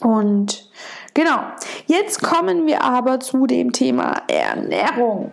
[0.00, 0.70] Und
[1.14, 1.40] genau,
[1.86, 5.32] jetzt kommen wir aber zu dem Thema Ernährung.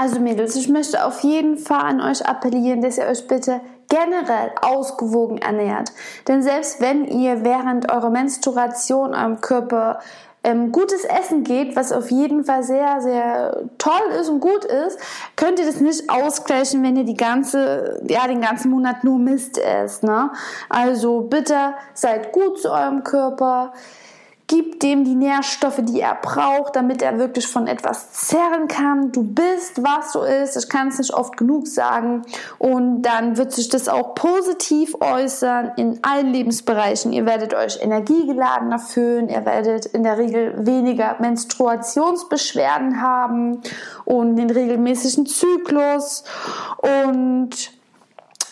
[0.00, 3.60] Also Mädels, ich möchte auf jeden Fall an euch appellieren, dass ihr euch bitte
[3.90, 5.92] generell ausgewogen ernährt.
[6.26, 9.98] Denn selbst wenn ihr während eurer Menstruation eurem Körper
[10.42, 14.98] ähm, gutes Essen geht, was auf jeden Fall sehr, sehr toll ist und gut ist,
[15.36, 19.58] könnt ihr das nicht ausgleichen, wenn ihr die ganze, ja, den ganzen Monat nur Mist
[19.58, 20.30] esst, ne?
[20.70, 23.74] Also bitte seid gut zu eurem Körper.
[24.50, 29.12] Gib dem die Nährstoffe, die er braucht, damit er wirklich von etwas zerren kann.
[29.12, 30.56] Du bist, was du isst.
[30.56, 32.22] Ich kann es nicht oft genug sagen.
[32.58, 37.12] Und dann wird sich das auch positiv äußern in allen Lebensbereichen.
[37.12, 39.28] Ihr werdet euch energiegeladener fühlen.
[39.28, 43.62] Ihr werdet in der Regel weniger Menstruationsbeschwerden haben
[44.04, 46.24] und den regelmäßigen Zyklus.
[46.78, 47.79] Und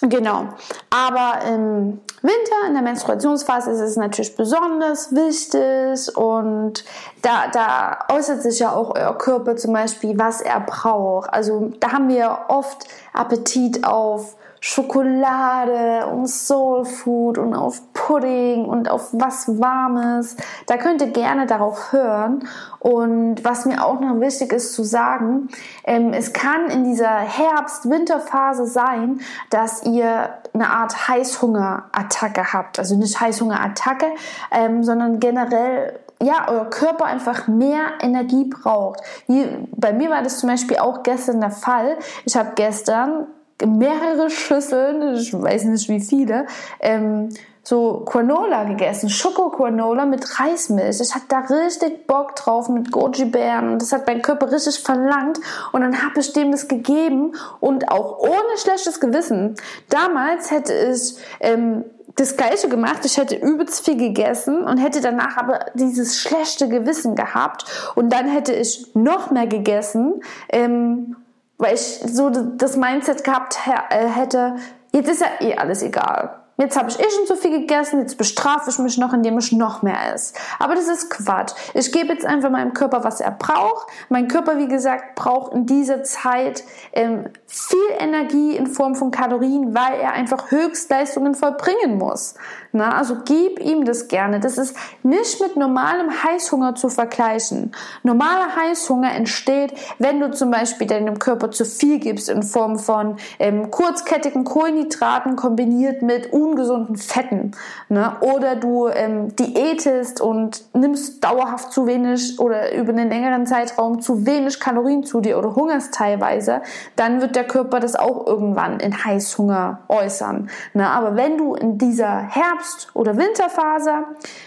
[0.00, 0.48] Genau.
[0.90, 6.84] Aber im Winter, in der Menstruationsphase, ist es natürlich besonders wichtig und
[7.22, 11.32] da, da äußert sich ja auch euer Körper zum Beispiel, was er braucht.
[11.32, 18.88] Also da haben wir oft Appetit auf Schokolade und Soul Food und auf Pudding und
[18.90, 20.36] auf was Warmes.
[20.66, 22.48] Da könnt ihr gerne darauf hören.
[22.80, 25.48] Und was mir auch noch wichtig ist zu sagen,
[25.84, 32.78] ähm, es kann in dieser Herbst-Winterphase sein, dass ihr eine Art Heißhungerattacke habt.
[32.78, 34.06] Also nicht Heißhungerattacke,
[34.52, 39.00] ähm, sondern generell ja, euer Körper einfach mehr Energie braucht.
[39.26, 41.96] Wie, bei mir war das zum Beispiel auch gestern der Fall.
[42.24, 43.28] Ich habe gestern
[43.66, 46.46] mehrere Schüsseln, ich weiß nicht wie viele,
[46.80, 47.30] ähm,
[47.68, 51.00] so Quanola gegessen, Schoko-Quanola mit Reismilch.
[51.02, 55.38] Ich hatte da richtig Bock drauf mit Goji-Beeren und das hat mein Körper richtig verlangt
[55.72, 59.54] und dann habe ich dem das gegeben und auch ohne schlechtes Gewissen.
[59.90, 61.84] Damals hätte ich ähm,
[62.16, 63.04] das Gleiche gemacht.
[63.04, 68.28] Ich hätte übelst viel gegessen und hätte danach aber dieses schlechte Gewissen gehabt und dann
[68.28, 70.22] hätte ich noch mehr gegessen.
[70.48, 71.16] Ähm,
[71.58, 73.58] weil ich so das Mindset gehabt
[73.90, 74.56] äh, hätte,
[74.92, 76.38] jetzt ist ja eh alles egal.
[76.60, 79.52] Jetzt habe ich eh schon zu viel gegessen, jetzt bestrafe ich mich noch, indem ich
[79.52, 80.34] noch mehr esse.
[80.58, 81.52] Aber das ist Quatsch.
[81.72, 83.86] Ich gebe jetzt einfach meinem Körper, was er braucht.
[84.08, 89.72] Mein Körper, wie gesagt, braucht in dieser Zeit ähm, viel Energie in Form von Kalorien,
[89.72, 92.34] weil er einfach Höchstleistungen vollbringen muss.
[92.72, 94.40] Na, also gib ihm das gerne.
[94.40, 97.72] Das ist nicht mit normalem Heißhunger zu vergleichen.
[98.02, 103.16] Normaler Heißhunger entsteht, wenn du zum Beispiel deinem Körper zu viel gibst in Form von
[103.38, 107.52] ähm, kurzkettigen Kohlenhydraten kombiniert mit ungesunden Fetten.
[107.88, 108.12] Ne?
[108.20, 114.26] Oder du ähm, diätest und nimmst dauerhaft zu wenig oder über einen längeren Zeitraum zu
[114.26, 116.62] wenig Kalorien zu dir oder hungerst teilweise,
[116.96, 120.50] dann wird der Körper das auch irgendwann in Heißhunger äußern.
[120.74, 120.88] Ne?
[120.88, 122.28] Aber wenn du in dieser
[122.58, 124.04] Herbst- oder Winterphase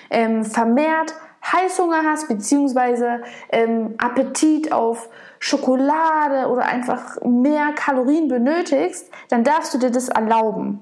[0.10, 3.21] ähm, vermehrt Heißhunger hast, beziehungsweise
[3.52, 10.82] ähm, Appetit auf Schokolade oder einfach mehr Kalorien benötigst, dann darfst du dir das erlauben.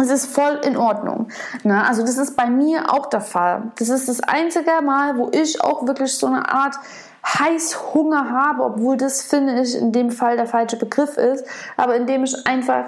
[0.00, 1.28] Es ist voll in Ordnung.
[1.64, 1.84] Ne?
[1.84, 3.72] Also das ist bei mir auch der Fall.
[3.78, 6.76] Das ist das einzige Mal, wo ich auch wirklich so eine Art
[7.26, 11.44] Heißhunger habe, obwohl das finde ich in dem Fall der falsche Begriff ist,
[11.76, 12.84] aber indem ich einfach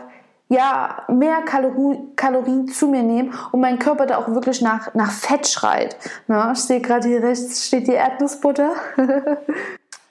[0.50, 5.46] ja, mehr Kalorien, zu mir nehme und mein Körper da auch wirklich nach, nach Fett
[5.46, 5.96] schreit.
[6.26, 8.72] Na, ich sehe gerade hier rechts steht die Erdnussbutter.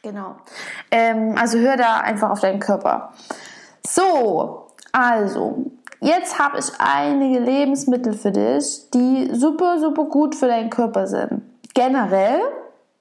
[0.02, 0.38] genau.
[0.91, 3.12] Ähm, also hör da einfach auf deinen Körper.
[3.86, 5.65] So, also,
[5.99, 11.41] jetzt habe ich einige Lebensmittel für dich, die super, super gut für deinen Körper sind.
[11.73, 12.39] Generell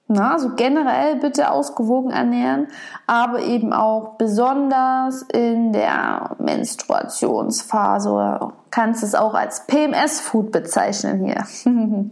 [0.08, 2.68] na, also generell bitte ausgewogen ernähren,
[3.06, 8.38] aber eben auch besonders in der Menstruationsphase.
[8.40, 11.44] Du kannst es auch als PMS-Food bezeichnen hier.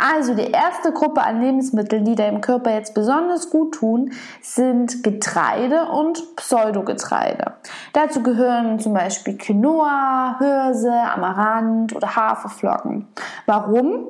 [0.00, 5.86] Also die erste Gruppe an Lebensmitteln, die deinem Körper jetzt besonders gut tun, sind Getreide
[5.86, 7.54] und Pseudogetreide.
[7.94, 13.08] Dazu gehören zum Beispiel Quinoa, Hirse, Amaranth oder Haferflocken.
[13.46, 14.06] Warum?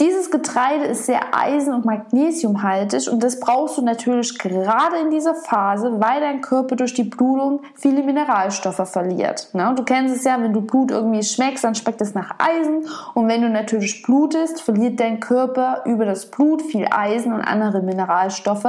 [0.00, 5.34] Dieses Getreide ist sehr eisen- und magnesiumhaltig und das brauchst du natürlich gerade in dieser
[5.34, 9.50] Phase, weil dein Körper durch die Blutung viele Mineralstoffe verliert.
[9.52, 9.74] Ne?
[9.76, 13.28] Du kennst es ja, wenn du Blut irgendwie schmeckst, dann schmeckt es nach Eisen und
[13.28, 18.68] wenn du natürlich blutest, verliert dein Körper über das Blut viel Eisen und andere Mineralstoffe.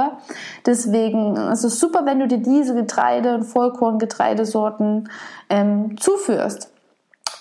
[0.66, 5.08] Deswegen ist es super, wenn du dir diese Getreide und Vollkorngetreidesorten
[5.48, 6.71] ähm, zuführst.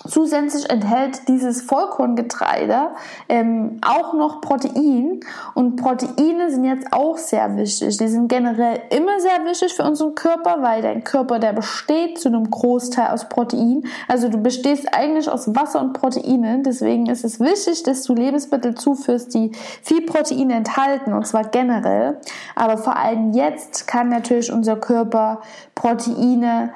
[0.07, 2.89] Zusätzlich enthält dieses Vollkorngetreide
[3.29, 5.19] ähm, auch noch Protein
[5.53, 7.97] und Proteine sind jetzt auch sehr wichtig.
[7.97, 12.29] Die sind generell immer sehr wichtig für unseren Körper, weil dein Körper, der besteht zu
[12.29, 13.83] einem Großteil aus Protein.
[14.07, 16.63] Also du bestehst eigentlich aus Wasser und Proteinen.
[16.63, 19.51] Deswegen ist es wichtig, dass du Lebensmittel zuführst, die
[19.83, 22.19] viel Proteine enthalten und zwar generell.
[22.55, 25.41] Aber vor allem jetzt kann natürlich unser Körper
[25.75, 26.73] Proteine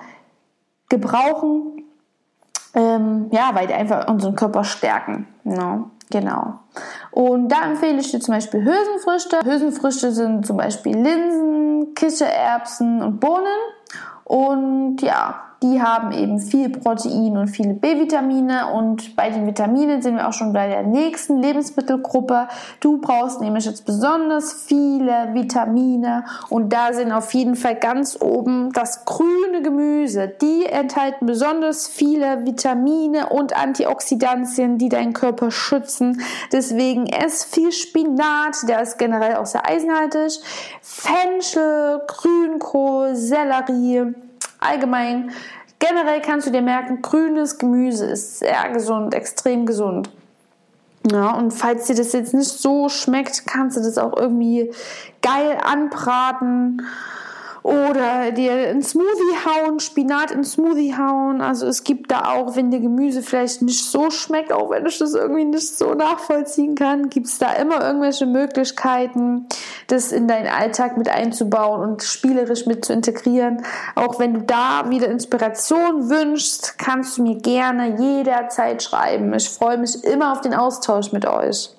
[0.89, 1.74] gebrauchen
[2.75, 5.27] ähm, ja, weil die einfach unseren Körper stärken.
[5.43, 6.59] No, genau.
[7.11, 9.39] Und da empfehle ich dir zum Beispiel Hülsenfrüchte.
[9.43, 13.45] Hülsenfrüchte sind zum Beispiel Linsen, Kichererbsen und Bohnen.
[14.25, 20.15] Und ja, die haben eben viel Protein und viele B-Vitamine und bei den Vitaminen sind
[20.15, 22.47] wir auch schon bei der nächsten Lebensmittelgruppe.
[22.79, 28.71] Du brauchst nämlich jetzt besonders viele Vitamine und da sind auf jeden Fall ganz oben
[28.73, 30.31] das grüne Gemüse.
[30.41, 36.21] Die enthalten besonders viele Vitamine und Antioxidantien, die deinen Körper schützen.
[36.51, 40.39] Deswegen ess viel Spinat, der ist generell auch sehr eisenhaltig.
[40.81, 44.13] Fenchel, Grünkohl, Sellerie,
[44.65, 45.31] allgemein
[45.79, 50.09] generell kannst du dir merken, grünes Gemüse ist sehr gesund, extrem gesund.
[51.11, 54.71] Ja, und falls dir das jetzt nicht so schmeckt, kannst du das auch irgendwie
[55.21, 56.81] geil anbraten
[57.65, 61.41] oder dir ein Smoothie hauen, Spinat in Smoothie hauen.
[61.41, 64.99] Also es gibt da auch, wenn dir Gemüse vielleicht nicht so schmeckt, auch wenn ich
[64.99, 69.47] das irgendwie nicht so nachvollziehen kann, gibt es da immer irgendwelche Möglichkeiten,
[69.87, 73.63] das in deinen Alltag mit einzubauen und spielerisch mit zu integrieren.
[73.95, 79.33] Auch wenn du da wieder Inspiration wünschst, kannst du mir gerne jederzeit schreiben.
[79.33, 81.74] Ich freue mich immer auf den Austausch mit euch.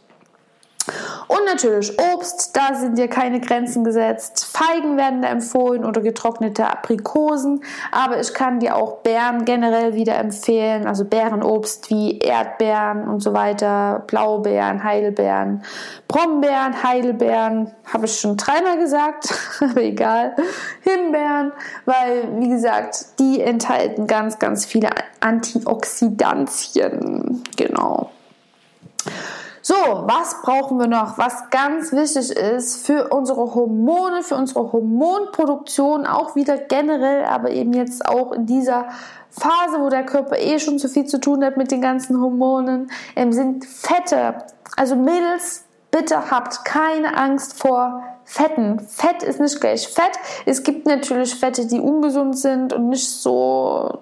[1.29, 4.45] Und natürlich Obst, da sind dir keine Grenzen gesetzt.
[4.45, 7.63] Feigen werden da empfohlen oder getrocknete Aprikosen.
[7.91, 10.87] Aber ich kann dir auch Beeren generell wieder empfehlen.
[10.87, 15.65] Also Beerenobst wie Erdbeeren und so weiter, Blaubeeren, Heidelbeeren,
[16.09, 17.73] Brombeeren, Heidelbeeren.
[17.93, 19.29] Habe ich schon dreimal gesagt,
[19.61, 20.35] aber egal.
[20.83, 21.53] Himbeeren,
[21.85, 27.43] weil, wie gesagt, die enthalten ganz, ganz viele Antioxidantien.
[27.57, 28.11] Genau.
[29.69, 31.19] So, was brauchen wir noch?
[31.19, 37.73] Was ganz wichtig ist für unsere Hormone, für unsere Hormonproduktion, auch wieder generell, aber eben
[37.73, 38.87] jetzt auch in dieser
[39.29, 42.93] Phase, wo der Körper eh schon zu viel zu tun hat mit den ganzen Hormonen,
[43.17, 44.37] ähm, sind Fette.
[44.77, 48.79] Also Mädels, bitte habt keine Angst vor Fetten.
[48.79, 50.17] Fett ist nicht gleich Fett.
[50.45, 53.99] Es gibt natürlich Fette, die ungesund sind und nicht so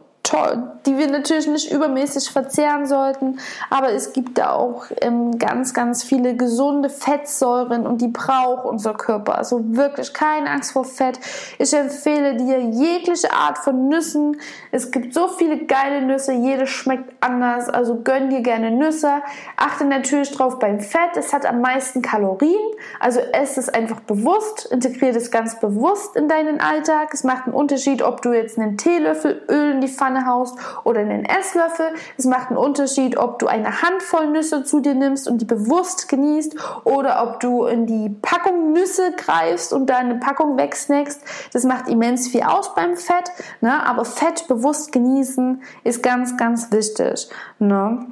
[0.87, 6.03] die wir natürlich nicht übermäßig verzehren sollten, aber es gibt da auch ähm, ganz, ganz
[6.03, 9.37] viele gesunde Fettsäuren und die braucht unser Körper.
[9.37, 11.21] Also wirklich keine Angst vor Fett.
[11.59, 14.41] Ich empfehle dir jegliche Art von Nüssen.
[14.73, 19.23] Es gibt so viele geile Nüsse, jede schmeckt anders, also gönn dir gerne Nüsse.
[19.57, 22.61] Achte natürlich drauf beim Fett, es hat am meisten Kalorien,
[22.99, 27.13] also ess es einfach bewusst, integriere es ganz bewusst in deinen Alltag.
[27.13, 30.57] Es macht einen Unterschied, ob du jetzt einen Teelöffel Öl in die Pfanne Pfanne haust
[30.85, 31.87] oder einen Esslöffel.
[32.17, 36.09] Es macht einen Unterschied, ob du eine Handvoll Nüsse zu dir nimmst und die bewusst
[36.09, 41.23] genießt oder ob du in die Packung Nüsse greifst und deine Packung wegsnackst.
[41.53, 43.85] Das macht immens viel aus beim Fett, ne?
[43.87, 47.29] aber Fett bewusst genießen ist ganz, ganz wichtig.
[47.59, 48.07] Ne?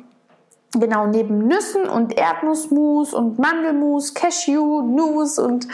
[0.75, 5.69] Genau, neben Nüssen und Erdnussmus und Mandelmus, Cashew, Nuss und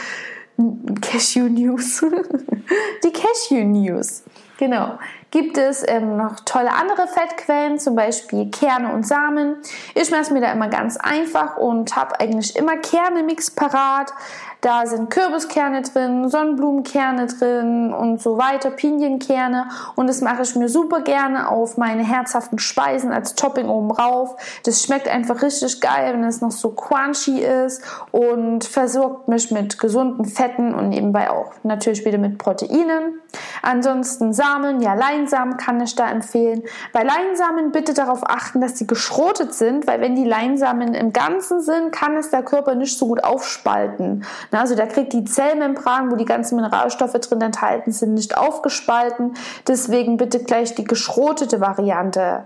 [1.01, 2.05] Cashew News.
[3.05, 4.24] die Cashew News.
[4.59, 4.99] Genau.
[5.31, 9.57] Gibt es ähm, noch tolle andere Fettquellen, zum Beispiel Kerne und Samen.
[9.95, 14.12] Ich mache es mir da immer ganz einfach und habe eigentlich immer Kernemix parat.
[14.61, 19.68] Da sind Kürbiskerne drin, Sonnenblumenkerne drin und so weiter, Pinienkerne.
[19.94, 24.34] Und das mache ich mir super gerne auf meine herzhaften Speisen als Topping oben drauf.
[24.64, 29.78] Das schmeckt einfach richtig geil, wenn es noch so crunchy ist und versorgt mich mit
[29.78, 33.20] gesunden Fetten und nebenbei auch natürlich wieder mit Proteinen.
[33.62, 36.62] Ansonsten Samen, ja, Leinsamen kann ich da empfehlen.
[36.92, 41.61] Bei Leinsamen bitte darauf achten, dass die geschrotet sind, weil wenn die Leinsamen im Ganzen
[41.61, 44.24] sind, kann es der Körper nicht so gut aufspalten.
[44.51, 49.34] Also da kriegt die Zellmembran, wo die ganzen Mineralstoffe drin enthalten sind, nicht aufgespalten.
[49.66, 52.44] Deswegen bitte gleich die geschrotete Variante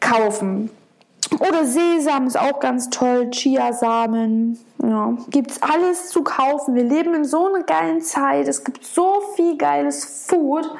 [0.00, 0.70] kaufen.
[1.40, 4.58] Oder Sesam ist auch ganz toll, Chiasamen.
[4.82, 6.74] Ja, gibt's alles zu kaufen.
[6.74, 8.48] Wir leben in so einer geilen Zeit.
[8.48, 10.70] Es gibt so viel geiles Food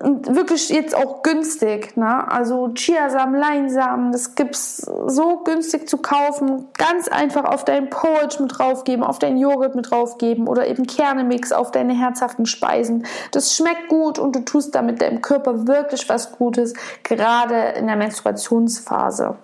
[0.00, 1.96] und wirklich jetzt auch günstig.
[1.96, 2.30] Ne?
[2.30, 6.68] Also Chiasamen, Leinsamen, das gibt's so günstig zu kaufen.
[6.76, 11.52] Ganz einfach auf deinen Porridge mit draufgeben, auf deinen Joghurt mit draufgeben oder eben Kernemix
[11.52, 13.06] auf deine herzhaften Speisen.
[13.30, 17.96] Das schmeckt gut und du tust damit deinem Körper wirklich was Gutes, gerade in der
[17.96, 19.36] Menstruationsphase.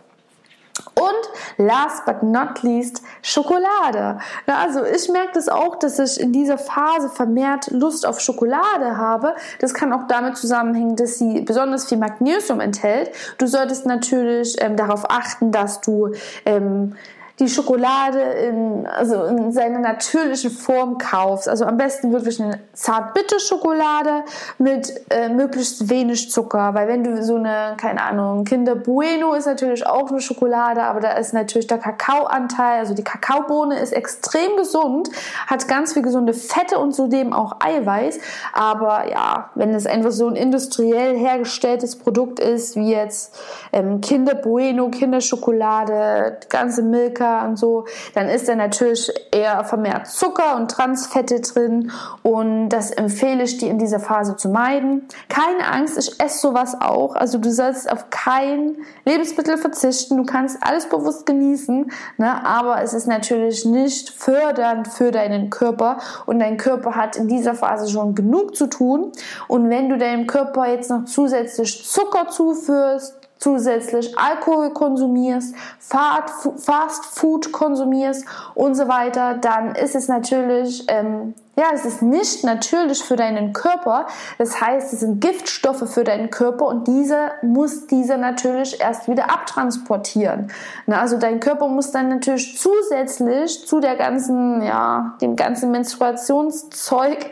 [0.94, 4.18] Und last but not least Schokolade.
[4.46, 9.34] Also ich merke das auch, dass ich in dieser Phase vermehrt Lust auf Schokolade habe.
[9.58, 13.10] Das kann auch damit zusammenhängen, dass sie besonders viel Magnesium enthält.
[13.38, 16.12] Du solltest natürlich ähm, darauf achten, dass du
[16.44, 16.96] ähm,
[17.40, 21.48] die Schokolade in, also in seiner natürlichen Form kaufst.
[21.48, 24.24] Also am besten wirklich eine zart-bitte Schokolade
[24.58, 26.74] mit äh, möglichst wenig Zucker.
[26.74, 31.00] Weil wenn du so eine, keine Ahnung, Kinder Bueno ist natürlich auch eine Schokolade, aber
[31.00, 35.08] da ist natürlich der Kakaoanteil, also die Kakaobohne ist extrem gesund,
[35.46, 38.18] hat ganz viel gesunde Fette und zudem auch Eiweiß.
[38.52, 43.34] Aber ja, wenn es einfach so ein industriell hergestelltes Produkt ist, wie jetzt
[43.72, 50.06] ähm, Kinder Bueno, Kinderschokolade, ganze Milka, Zucker und so, dann ist da natürlich eher vermehrt
[50.06, 51.90] Zucker und Transfette drin
[52.22, 55.06] und das empfehle ich dir in dieser Phase zu meiden.
[55.28, 57.14] Keine Angst, ich esse sowas auch.
[57.14, 62.46] Also du sollst auf kein Lebensmittel verzichten, du kannst alles bewusst genießen, ne?
[62.46, 67.54] aber es ist natürlich nicht fördernd für deinen Körper und dein Körper hat in dieser
[67.54, 69.12] Phase schon genug zu tun
[69.48, 77.50] und wenn du deinem Körper jetzt noch zusätzlich Zucker zuführst, zusätzlich Alkohol konsumierst, Fast Food
[77.50, 78.24] konsumierst
[78.54, 83.52] und so weiter, dann ist es natürlich, ähm, ja, es ist nicht natürlich für deinen
[83.52, 84.06] Körper.
[84.38, 89.30] Das heißt, es sind Giftstoffe für deinen Körper und diese muss dieser natürlich erst wieder
[89.30, 90.50] abtransportieren.
[90.86, 97.30] Na, also dein Körper muss dann natürlich zusätzlich zu der ganzen, ja, dem ganzen Menstruationszeug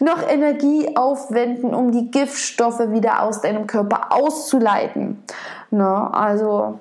[0.00, 5.22] noch Energie aufwenden, um die Giftstoffe wieder aus deinem Körper auszuleiten.
[5.70, 6.10] Ne?
[6.12, 6.80] Also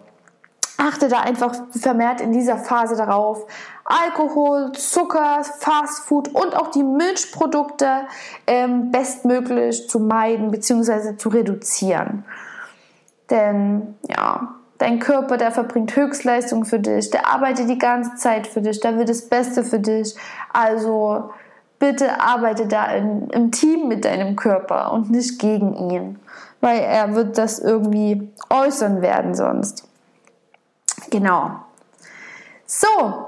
[0.77, 3.45] achte da einfach vermehrt in dieser Phase darauf.
[3.87, 8.01] Alkohol, Zucker, Fastfood und auch die Milchprodukte
[8.45, 11.15] ähm, bestmöglich zu meiden bzw.
[11.15, 12.25] zu reduzieren.
[13.29, 18.61] Denn ja, dein Körper, der verbringt Höchstleistung für dich, der arbeitet die ganze Zeit für
[18.61, 20.15] dich, der will das Beste für dich.
[20.51, 21.31] Also
[21.79, 26.19] bitte arbeite da in, im Team mit deinem Körper und nicht gegen ihn,
[26.59, 29.87] weil er wird das irgendwie äußern werden sonst.
[31.09, 31.51] Genau.
[32.65, 33.26] So,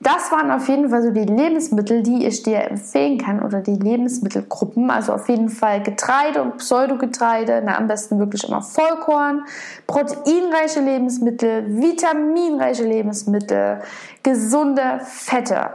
[0.00, 3.74] das waren auf jeden Fall so die Lebensmittel, die ich dir empfehlen kann oder die
[3.74, 4.90] Lebensmittelgruppen.
[4.90, 9.44] Also auf jeden Fall Getreide und Pseudogetreide, na, am besten wirklich immer Vollkorn,
[9.86, 13.82] proteinreiche Lebensmittel, vitaminreiche Lebensmittel,
[14.22, 15.74] gesunde Fette.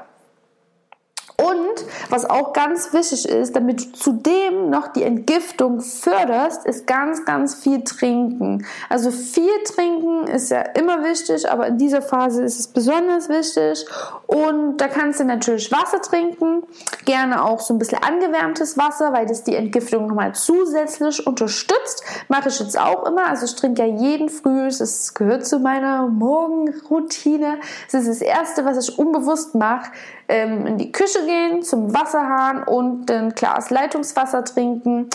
[1.37, 7.25] Und was auch ganz wichtig ist, damit du zudem noch die Entgiftung förderst, ist ganz,
[7.25, 8.65] ganz viel trinken.
[8.87, 13.85] Also viel trinken ist ja immer wichtig, aber in dieser Phase ist es besonders wichtig.
[14.27, 16.63] Und da kannst du natürlich Wasser trinken,
[17.05, 22.03] gerne auch so ein bisschen angewärmtes Wasser, weil das die Entgiftung nochmal zusätzlich unterstützt.
[22.27, 23.27] Mache ich jetzt auch immer.
[23.29, 27.59] Also ich trinke ja jeden Früh, es gehört zu meiner Morgenroutine.
[27.87, 29.91] Es ist das Erste, was ich unbewusst mache
[30.27, 35.09] ähm, in die Küche gehen, zum Wasserhahn und ein Glas Leitungswasser trinken.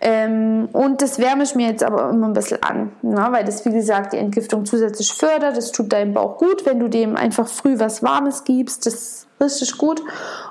[0.00, 3.28] Ähm, und das wärme ich mir jetzt aber immer ein bisschen an, ne?
[3.30, 5.56] weil das, wie gesagt, die Entgiftung zusätzlich fördert.
[5.56, 8.55] Das tut deinem Bauch gut, wenn du dem einfach früh was Warmes gibst.
[8.64, 10.02] Das richtig gut.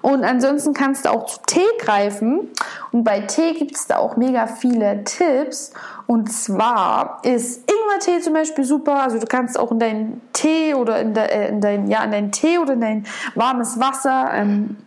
[0.02, 2.50] Und ansonsten kannst du auch zu Tee greifen.
[2.92, 5.72] Und bei Tee gibt es da auch mega viele Tipps.
[6.08, 9.02] Und zwar ist Ingwertee zum Beispiel super.
[9.02, 12.32] Also du kannst auch in deinen Tee oder in, de, äh, in dein, ja, in
[12.32, 14.78] Tee oder in dein warmes Wasser ähm,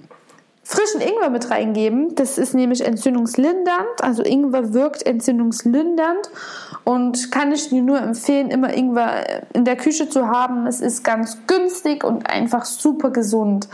[0.68, 2.14] frischen Ingwer mit reingeben.
[2.14, 4.02] Das ist nämlich entzündungslindernd.
[4.02, 6.28] Also Ingwer wirkt entzündungslindernd
[6.84, 10.66] und kann ich dir nur empfehlen, immer Ingwer in der Küche zu haben.
[10.66, 13.66] Es ist ganz günstig und einfach super gesund.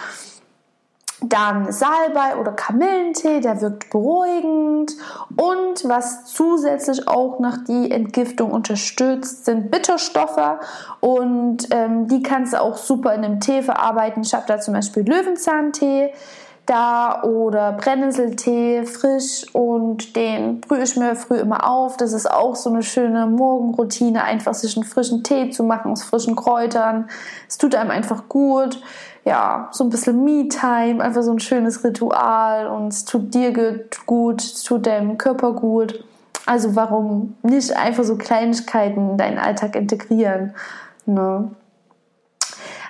[1.20, 4.92] Dann Salbei oder Kamillentee, der wirkt beruhigend.
[5.36, 10.60] Und was zusätzlich auch noch die Entgiftung unterstützt, sind Bitterstoffe.
[11.00, 14.22] Und ähm, die kannst du auch super in einem Tee verarbeiten.
[14.22, 16.12] Ich habe da zum Beispiel Löwenzahntee
[16.66, 21.96] da oder Brennnesseltee frisch und den brühe ich mir früh immer auf.
[21.96, 26.02] Das ist auch so eine schöne Morgenroutine, einfach sich einen frischen Tee zu machen aus
[26.02, 27.08] frischen Kräutern.
[27.48, 28.80] Es tut einem einfach gut.
[29.26, 33.52] Ja, so ein bisschen Me-Time, einfach so ein schönes Ritual und es tut dir
[34.06, 36.04] gut, es tut deinem Körper gut.
[36.46, 40.54] Also warum nicht einfach so Kleinigkeiten in deinen Alltag integrieren?
[41.06, 41.50] Ne?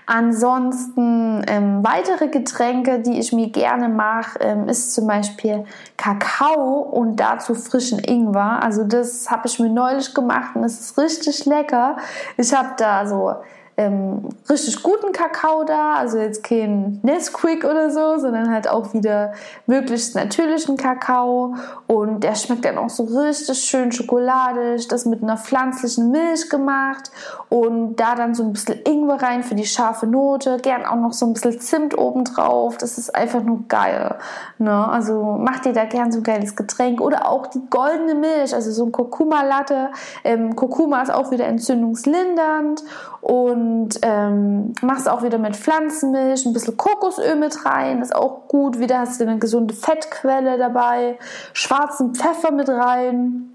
[0.06, 5.64] Ansonsten ähm, weitere Getränke, die ich mir gerne mache, ähm, ist zum Beispiel
[5.96, 8.62] Kakao und dazu frischen Ingwer.
[8.62, 11.96] Also das habe ich mir neulich gemacht und es ist richtig lecker.
[12.36, 13.34] Ich habe da so
[13.76, 19.32] ähm, richtig guten Kakao da, also jetzt kein Nesquik oder so, sondern halt auch wieder
[19.66, 21.56] möglichst natürlichen Kakao
[21.88, 27.10] und der schmeckt dann auch so richtig schön schokoladig, das mit einer pflanzlichen Milch gemacht
[27.48, 31.12] und da dann so ein bisschen Ingwer rein für die scharfe Note, gern auch noch
[31.12, 34.16] so ein bisschen Zimt oben drauf, das ist einfach nur geil.
[34.58, 34.88] Ne?
[34.88, 38.70] Also macht ihr da gern so ein geiles Getränk oder auch die goldene Milch, also
[38.70, 39.90] so ein Kurkuma-Latte.
[40.22, 42.84] Ähm, Kurkuma ist auch wieder entzündungslindernd
[43.20, 43.63] und
[44.02, 48.78] ähm, machst auch wieder mit Pflanzenmilch, ein bisschen Kokosöl mit rein, ist auch gut.
[48.78, 51.18] Wieder hast du eine gesunde Fettquelle dabei,
[51.52, 53.50] schwarzen Pfeffer mit rein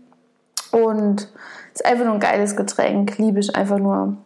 [0.71, 1.31] und
[1.73, 4.17] ist einfach nur ein geiles Getränk, liebe ich einfach nur.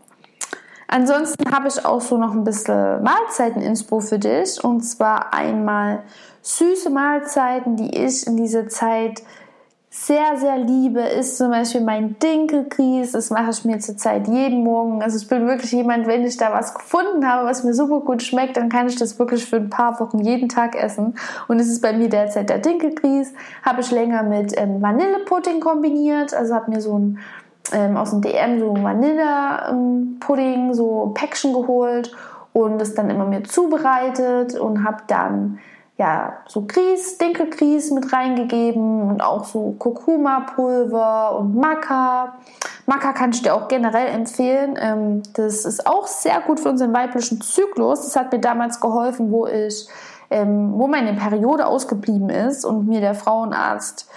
[0.88, 6.04] Ansonsten habe ich auch so noch ein bisschen Mahlzeiten-Inspo für dich und zwar einmal
[6.44, 9.24] süße Mahlzeiten, die ich in dieser Zeit
[9.96, 13.12] sehr, sehr liebe, ist zum Beispiel mein Dinkelgrieß.
[13.12, 15.04] Das mache ich mir zurzeit jeden Morgen.
[15.04, 18.24] Also ich bin wirklich jemand, wenn ich da was gefunden habe, was mir super gut
[18.24, 21.14] schmeckt, dann kann ich das wirklich für ein paar Wochen jeden Tag essen.
[21.48, 23.34] Und es ist bei mir derzeit der Dinkelgrieß.
[23.62, 26.34] Habe ich länger mit ähm, Vanillepudding kombiniert.
[26.34, 27.20] Also habe mir so ein
[27.72, 32.12] ähm, aus dem DM so Vanillepudding, ähm, so Päckchen geholt
[32.52, 35.60] und es dann immer mir zubereitet und habe dann
[35.98, 42.36] ja, so Grieß, Dinkelgrieß mit reingegeben und auch so Kurkuma-Pulver und Maca.
[42.88, 44.78] Maca kann ich dir auch generell empfehlen.
[44.80, 48.02] Ähm, das ist auch sehr gut für unseren weiblichen Zyklus.
[48.02, 49.88] Das hat mir damals geholfen, wo ich,
[50.32, 54.10] ähm, wo meine Periode ausgeblieben ist und mir der Frauenarzt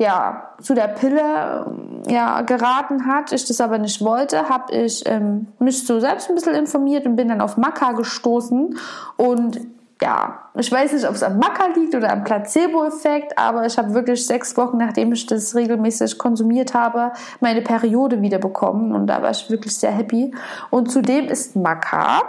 [0.00, 1.66] ja, zu der Pille
[2.06, 6.36] ja, geraten hat, ich das aber nicht wollte, habe ich ähm, mich so selbst ein
[6.36, 8.78] bisschen informiert und bin dann auf Maca gestoßen
[9.16, 9.60] und
[10.00, 13.94] ja, ich weiß nicht, ob es am Macker liegt oder am Placebo-Effekt, aber ich habe
[13.94, 19.22] wirklich sechs Wochen, nachdem ich das regelmäßig konsumiert habe, meine Periode wieder bekommen und da
[19.22, 20.34] war ich wirklich sehr happy.
[20.70, 22.22] Und zudem ist Maca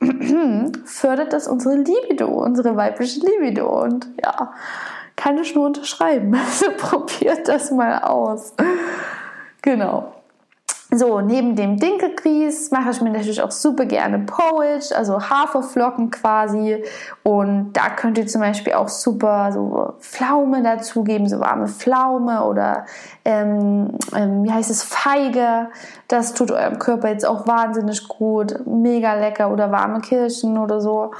[0.84, 4.52] fördert das unsere Libido, unsere weibliche Libido und ja,
[5.16, 6.36] kann ich nur unterschreiben.
[6.46, 8.54] Also probiert das mal aus.
[9.62, 10.15] Genau.
[10.92, 16.84] So, neben dem Dinkelgrieß mache ich mir natürlich auch super gerne Porridge, also Haferflocken quasi.
[17.24, 22.86] Und da könnt ihr zum Beispiel auch super so Pflaume dazugeben, so warme Pflaume oder
[23.24, 25.70] ähm, ähm, wie heißt es, Feige.
[26.06, 28.64] Das tut eurem Körper jetzt auch wahnsinnig gut.
[28.64, 31.10] Mega lecker oder warme Kirschen oder so.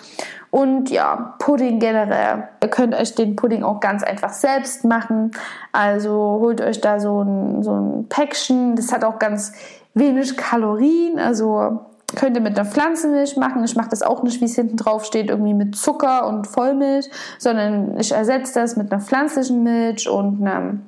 [0.51, 2.49] Und ja, Pudding generell.
[2.63, 5.33] Ihr könnt euch den Pudding auch ganz einfach selbst machen.
[5.73, 8.77] Also holt euch da so ein, so ein Päckchen.
[8.77, 9.53] Das hat auch ganz
[9.95, 11.19] wenig Kalorien.
[11.19, 11.81] Also
[12.15, 13.65] könnt ihr mit einer Pflanzenmilch machen.
[13.65, 17.11] Ich mache das auch nicht, wie es hinten drauf steht, irgendwie mit Zucker und Vollmilch,
[17.39, 20.79] sondern ich ersetze das mit einer pflanzlichen Milch und einer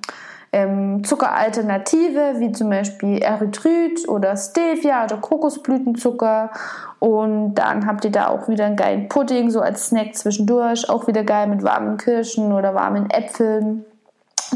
[0.53, 6.51] ähm, Zuckeralternative, wie zum Beispiel Erythrit oder Stevia oder Kokosblütenzucker.
[6.99, 10.89] Und dann habt ihr da auch wieder einen geilen Pudding, so als Snack zwischendurch.
[10.89, 13.85] Auch wieder geil mit warmen Kirschen oder warmen Äpfeln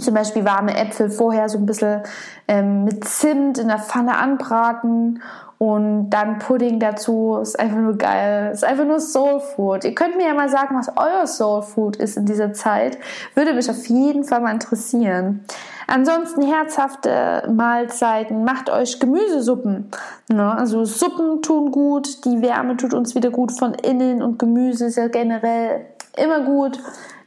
[0.01, 2.03] zum Beispiel warme Äpfel vorher so ein bisschen
[2.49, 5.23] ähm, mit Zimt in der Pfanne anbraten
[5.59, 7.39] und dann Pudding dazu.
[7.41, 8.51] Ist einfach nur geil.
[8.53, 9.85] Ist einfach nur Soul Food.
[9.85, 12.99] Ihr könnt mir ja mal sagen, was euer Soul Food ist in dieser Zeit.
[13.35, 15.45] Würde mich auf jeden Fall mal interessieren.
[15.93, 18.45] Ansonsten herzhafte Mahlzeiten.
[18.45, 19.91] Macht euch Gemüsesuppen.
[20.29, 20.51] Ne?
[20.51, 22.25] Also Suppen tun gut.
[22.25, 25.85] Die Wärme tut uns wieder gut von innen und Gemüse ist ja generell
[26.17, 26.79] immer gut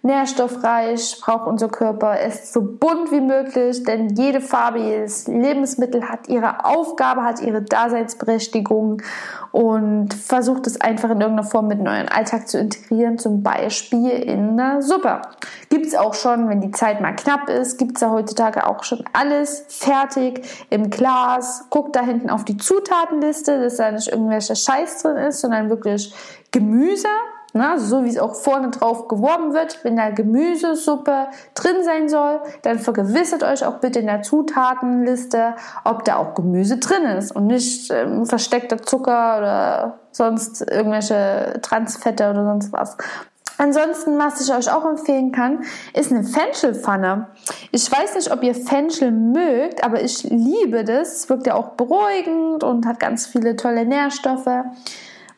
[0.06, 2.20] nährstoffreich braucht unser Körper.
[2.22, 7.64] Ist so bunt wie möglich, denn jede Farbe, jedes Lebensmittel hat ihre Aufgabe, hat ihre
[7.64, 9.02] Daseinsberechtigung
[9.52, 14.10] und versucht es einfach in irgendeiner Form mit in euren Alltag zu integrieren, zum Beispiel
[14.10, 15.22] in einer Suppe.
[15.70, 18.84] Gibt es auch schon, wenn die Zeit mal knapp ist, gibt es ja heutzutage auch
[18.84, 21.66] schon alles fertig im Glas.
[21.72, 26.14] Guckt da hinten auf die Zutatenliste, dass da nicht irgendwelcher Scheiß drin ist, sondern wirklich
[26.52, 27.08] Gemüse,
[27.56, 32.42] na, so wie es auch vorne drauf geworben wird, wenn da Gemüsesuppe drin sein soll,
[32.64, 37.48] dann vergewissert euch auch bitte in der Zutatenliste, ob da auch Gemüse drin ist und
[37.48, 42.98] nicht ähm, versteckter Zucker oder sonst irgendwelche Transfette oder sonst was.
[43.58, 47.28] Ansonsten, was ich euch auch empfehlen kann, ist eine Fenchelpfanne.
[47.72, 51.14] Ich weiß nicht, ob ihr Fenchel mögt, aber ich liebe das.
[51.14, 54.50] Es wirkt ja auch beruhigend und hat ganz viele tolle Nährstoffe.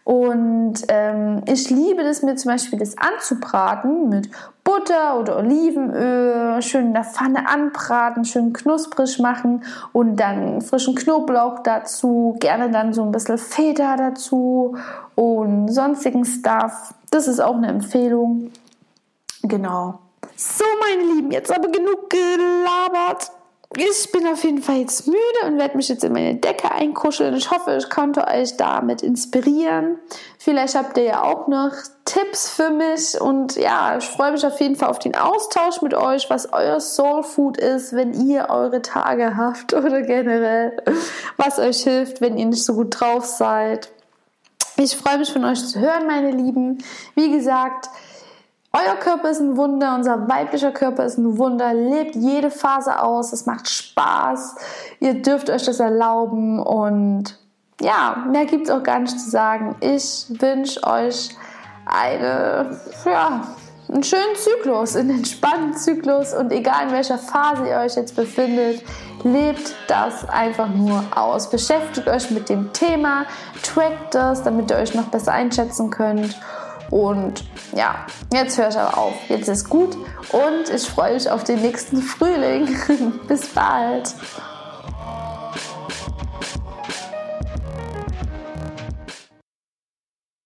[0.07, 4.29] Und ähm, ich liebe das mir zum Beispiel das anzubraten mit
[4.63, 11.59] Butter oder Olivenöl, schön in der Pfanne anbraten, schön knusprig machen und dann frischen Knoblauch
[11.59, 14.77] dazu, gerne dann so ein bisschen Feta dazu
[15.15, 16.93] und sonstigen Stuff.
[17.11, 18.51] Das ist auch eine Empfehlung.
[19.41, 19.99] Genau.
[20.37, 23.29] So, meine Lieben, jetzt aber genug gelabert
[23.75, 27.35] ich bin auf jeden Fall jetzt müde und werde mich jetzt in meine Decke einkuscheln.
[27.35, 29.99] Ich hoffe, ich konnte euch damit inspirieren.
[30.39, 31.71] Vielleicht habt ihr ja auch noch
[32.05, 35.93] Tipps für mich und ja, ich freue mich auf jeden Fall auf den Austausch mit
[35.93, 40.81] euch, was euer Soul Food ist, wenn ihr eure Tage habt oder generell,
[41.35, 43.91] was euch hilft, wenn ihr nicht so gut drauf seid.
[44.77, 46.77] Ich freue mich von euch zu hören, meine Lieben.
[47.15, 47.89] Wie gesagt,
[48.73, 53.33] euer Körper ist ein Wunder, unser weiblicher Körper ist ein Wunder, lebt jede Phase aus,
[53.33, 54.55] es macht Spaß,
[54.99, 57.39] ihr dürft euch das erlauben und
[57.81, 59.75] ja, mehr gibt es auch gar nicht zu sagen.
[59.79, 61.29] Ich wünsche euch
[61.85, 63.41] eine, ja,
[63.89, 68.83] einen schönen Zyklus, einen entspannten Zyklus und egal in welcher Phase ihr euch jetzt befindet,
[69.23, 71.49] lebt das einfach nur aus.
[71.49, 73.25] Beschäftigt euch mit dem Thema,
[73.63, 76.35] trackt das, damit ihr euch noch besser einschätzen könnt
[76.89, 77.43] und
[77.75, 79.13] ja, jetzt höre ich aber auf.
[79.29, 79.95] Jetzt ist gut
[80.31, 82.75] und ich freue mich auf den nächsten Frühling.
[83.27, 84.13] Bis bald.